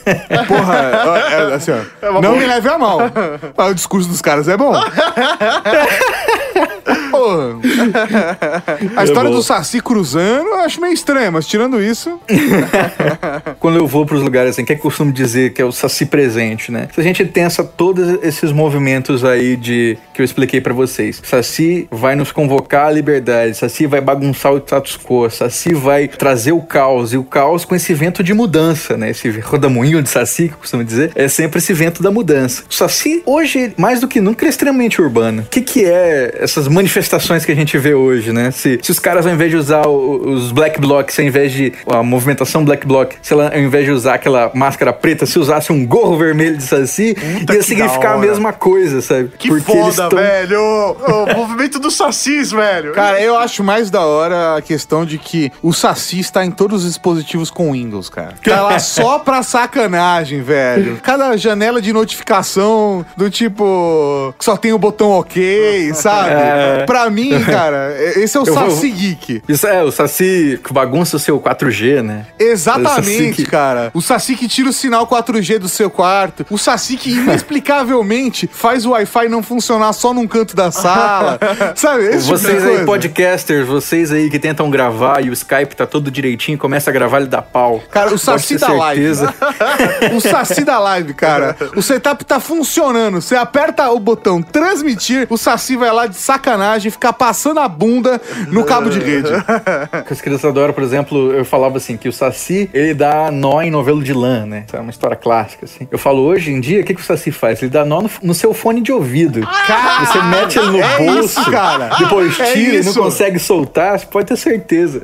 [0.47, 2.99] Porra, ó, é, assim, ó, não me leve a mal.
[3.57, 4.73] Mas o discurso dos caras é bom.
[7.11, 7.59] Porra.
[8.97, 12.19] A história do Saci cruzando eu acho meio estranha, mas tirando isso.
[13.59, 15.73] Quando eu vou pros lugares assim, que é que eu costumo dizer que é o
[15.73, 16.89] Saci presente, né?
[16.95, 21.21] Se a gente tensa todos esses movimentos aí de que eu expliquei pra vocês.
[21.25, 26.53] Saci vai nos convocar à liberdade, Saci vai bagunçar o status quo, Saci vai trazer
[26.53, 29.11] o caos, e o caos com esse vento de mudança, né?
[29.11, 32.65] Esse rodamuinho de Saci, que eu costumo dizer, é sempre esse vento da mudança.
[32.71, 35.43] O Saci, hoje, mais do que nunca, é extremamente urbano.
[35.43, 37.00] O que, que é essas manifestações
[37.47, 38.51] que a gente vê hoje, né?
[38.51, 41.73] Se, se os caras, ao invés de usar o- os black blocs, ao invés de
[41.87, 45.73] a movimentação black bloc, se ela, ao invés de usar aquela máscara preta, se usasse
[45.73, 49.31] um gorro vermelho de Saci, Puta ia significar a mesma coisa, sabe?
[49.39, 50.61] Que eles foda, tão- velho.
[50.61, 52.93] O movimento dos sacis, velho.
[52.93, 56.83] Cara, eu acho mais da hora a questão de que o Saci está em todos
[56.85, 58.35] os dispositivos com Windows, cara.
[58.43, 60.99] Tá lá só pra sacanagem, velho.
[61.03, 64.35] Cada janela de notificação do tipo.
[64.39, 66.31] que só tem o botão OK, sabe?
[66.31, 66.85] É.
[66.91, 69.43] Pra mim, cara, esse é o Eu vou- Saci Geek.
[69.49, 72.27] Isso é, o Saci que bagunça o seu 4G, né?
[72.27, 73.93] O Saci Exatamente, que- cara.
[73.95, 76.45] O Saci que tira o sinal 4G do seu quarto.
[76.51, 81.39] O Saci que inexplicavelmente faz o Wi-Fi não funcionar só num canto da sala.
[81.77, 82.07] Sabe?
[82.07, 82.85] Esse tipo Vocês aí, coisa.
[82.85, 87.19] podcasters, vocês aí que tentam gravar e o Skype tá todo direitinho, começa a gravar,
[87.19, 87.81] ele dá pau.
[87.91, 89.15] Cara, o Saci da live.
[89.15, 89.35] certeza.
[90.17, 91.57] o Saci da live, cara.
[91.77, 93.21] O setup tá funcionando.
[93.21, 98.21] Você aperta o botão transmitir, o Saci vai lá de sacanagem ficar passando a bunda
[98.49, 99.31] no cabo de rede.
[100.07, 103.61] Que As crianças adoram, por exemplo, eu falava assim, que o Saci, ele dá nó
[103.61, 104.65] em novelo de lã, né?
[104.69, 105.89] Isso é uma história clássica, assim.
[105.91, 107.61] Eu falo, hoje em dia, o que, que o Saci faz?
[107.61, 109.41] Ele dá nó no, no seu fone de ouvido.
[109.41, 111.91] Você mete ele no é bolso, isso, cara.
[111.99, 115.03] depois É tira e não consegue soltar, você pode ter certeza.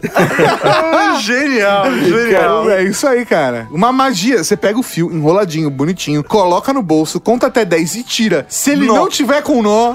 [1.20, 2.64] genial, genial.
[2.64, 3.66] Cara, é isso aí, cara.
[3.70, 4.42] Uma magia.
[4.42, 8.46] Você pega o fio enroladinho, bonitinho, coloca no bolso, conta até 10 e tira.
[8.48, 8.94] Se ele Nó.
[8.94, 9.92] não tiver com nó,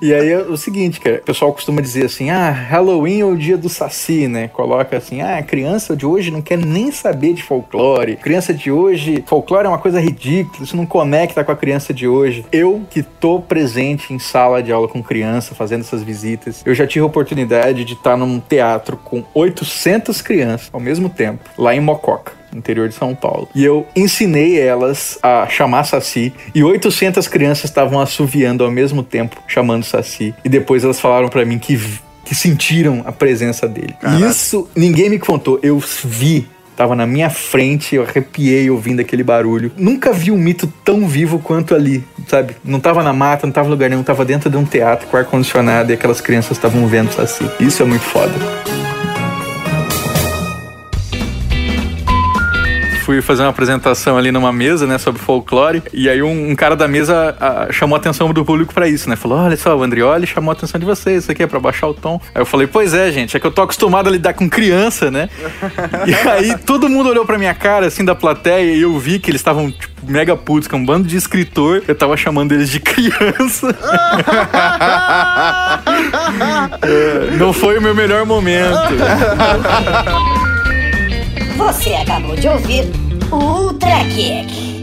[0.00, 3.36] E aí é o seguinte, cara, o pessoal costuma dizer assim, ah, Halloween é o
[3.36, 4.48] dia do Saci, né?
[4.48, 8.16] Coloca assim, ah, a criança de hoje não quer nem saber de folclore.
[8.16, 12.06] Criança de hoje, folclore é uma coisa ridícula, isso não conecta com a criança de
[12.06, 12.44] hoje.
[12.52, 16.86] Eu que tô presente em sala de aula com criança, fazendo essas visitas, eu já
[16.86, 21.80] tive a oportunidade de estar num teatro com 800 crianças ao mesmo tempo, lá em
[21.80, 23.48] Mococa interior de São Paulo.
[23.54, 29.36] E eu ensinei elas a chamar Saci e 800 crianças estavam assoviando ao mesmo tempo,
[29.46, 30.34] chamando Saci.
[30.44, 31.80] E depois elas falaram pra mim que
[32.24, 33.96] que sentiram a presença dele.
[34.00, 39.22] E isso ninguém me contou, eu vi Tava na minha frente, eu arrepiei ouvindo aquele
[39.22, 39.70] barulho.
[39.76, 42.56] Nunca vi um mito tão vivo quanto ali, sabe?
[42.64, 45.16] Não tava na mata, não tava em lugar nenhum, tava dentro de um teatro com
[45.16, 47.44] ar-condicionado e aquelas crianças estavam vendo Saci.
[47.60, 48.32] Isso é muito foda.
[53.02, 56.76] Fui fazer uma apresentação ali numa mesa, né, sobre folclore, e aí um, um cara
[56.76, 59.16] da mesa a, chamou a atenção do público pra isso, né?
[59.16, 61.88] Falou: olha só, o Andrioli chamou a atenção de vocês, isso aqui é pra baixar
[61.88, 62.20] o tom.
[62.34, 65.10] Aí eu falei, pois é, gente, é que eu tô acostumado a lidar com criança,
[65.10, 65.28] né?
[66.06, 69.30] e aí todo mundo olhou pra minha cara, assim, da plateia, e eu vi que
[69.30, 72.80] eles estavam, tipo, mega putos, com um bando de escritor, eu tava chamando eles de
[72.80, 73.76] criança.
[76.82, 78.78] É, não foi o meu melhor momento.
[81.66, 82.84] Você acabou de ouvir
[83.30, 84.82] o Ultra Kick.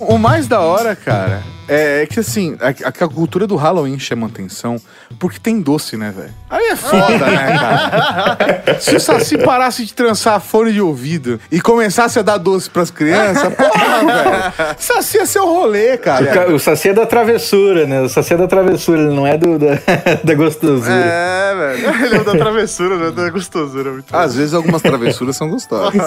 [0.00, 4.26] O mais da hora, cara, é, é que assim, a, a cultura do Halloween chama
[4.26, 4.80] atenção
[5.18, 6.32] porque tem doce, né, velho?
[6.50, 8.80] Aí é foda, né, cara?
[8.80, 12.90] Se o Saci parasse de trançar fone de ouvido e começasse a dar doce pras
[12.90, 14.76] crianças, porra, velho.
[14.78, 16.26] Saci ser o rolê, O, cara.
[16.26, 18.00] ca- o Saci é da travessura, né?
[18.00, 19.78] O Saci é da travessura, ele não é do, da,
[20.24, 20.92] da gostosura.
[20.94, 21.88] É, velho.
[22.08, 23.10] Ele é o da travessura, né?
[23.10, 23.92] Da gostosura.
[23.92, 26.00] Muito Às vezes algumas travessuras são gostosas.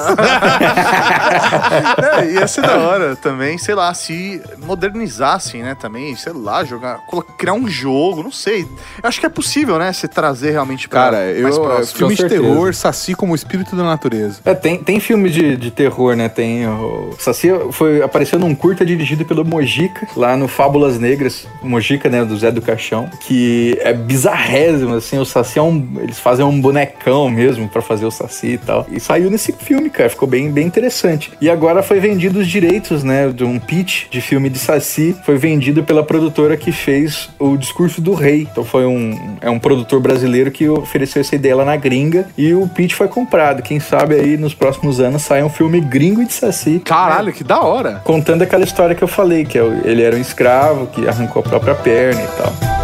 [2.20, 4.42] É, ia ser da hora também, sei lá, se
[5.52, 7.02] modernizassem, né, também, sei lá, jogar,
[7.38, 8.62] criar um jogo, não sei.
[8.62, 11.98] Eu acho que é possível, né, se trazer realmente pra Cara, mais eu, próximo.
[11.98, 14.40] filme de terror, Saci como espírito da natureza.
[14.46, 16.30] É, tem, tem filme de, de terror, né?
[16.30, 16.68] Tem.
[16.68, 21.48] O Saci foi, apareceu num curta dirigido pelo Mojica, lá no Fábulas Negras.
[21.62, 22.24] Mojica, né?
[22.24, 23.10] Do Zé do Caixão.
[23.22, 25.18] Que é bizarrésimo, assim.
[25.18, 25.98] O Saci é um.
[26.02, 28.86] Eles fazem um bonecão mesmo pra fazer o Saci e tal.
[28.92, 30.10] E saiu nesse filme, cara.
[30.10, 31.32] Ficou bem, bem interessante.
[31.42, 33.30] E agora foi vendido os direitos, né?
[33.30, 35.16] De um pitch de filme de Saci.
[35.26, 38.48] Foi vendido pela produtora que fez o Discurso do Rei.
[38.50, 39.38] Então foi um.
[39.42, 42.28] É um produtor brasileiro que ofereceu essa ideia lá na gringa.
[42.38, 43.64] E o pitch foi comprado.
[43.64, 46.80] Quem sabe aí nos próximos anos sai um filme gringo de Saci.
[46.86, 48.02] Caralho, que da hora.
[48.04, 51.44] Contando aquela história que eu falei, que é ele era um escravo que arrancou a
[51.44, 52.81] própria perna e tal.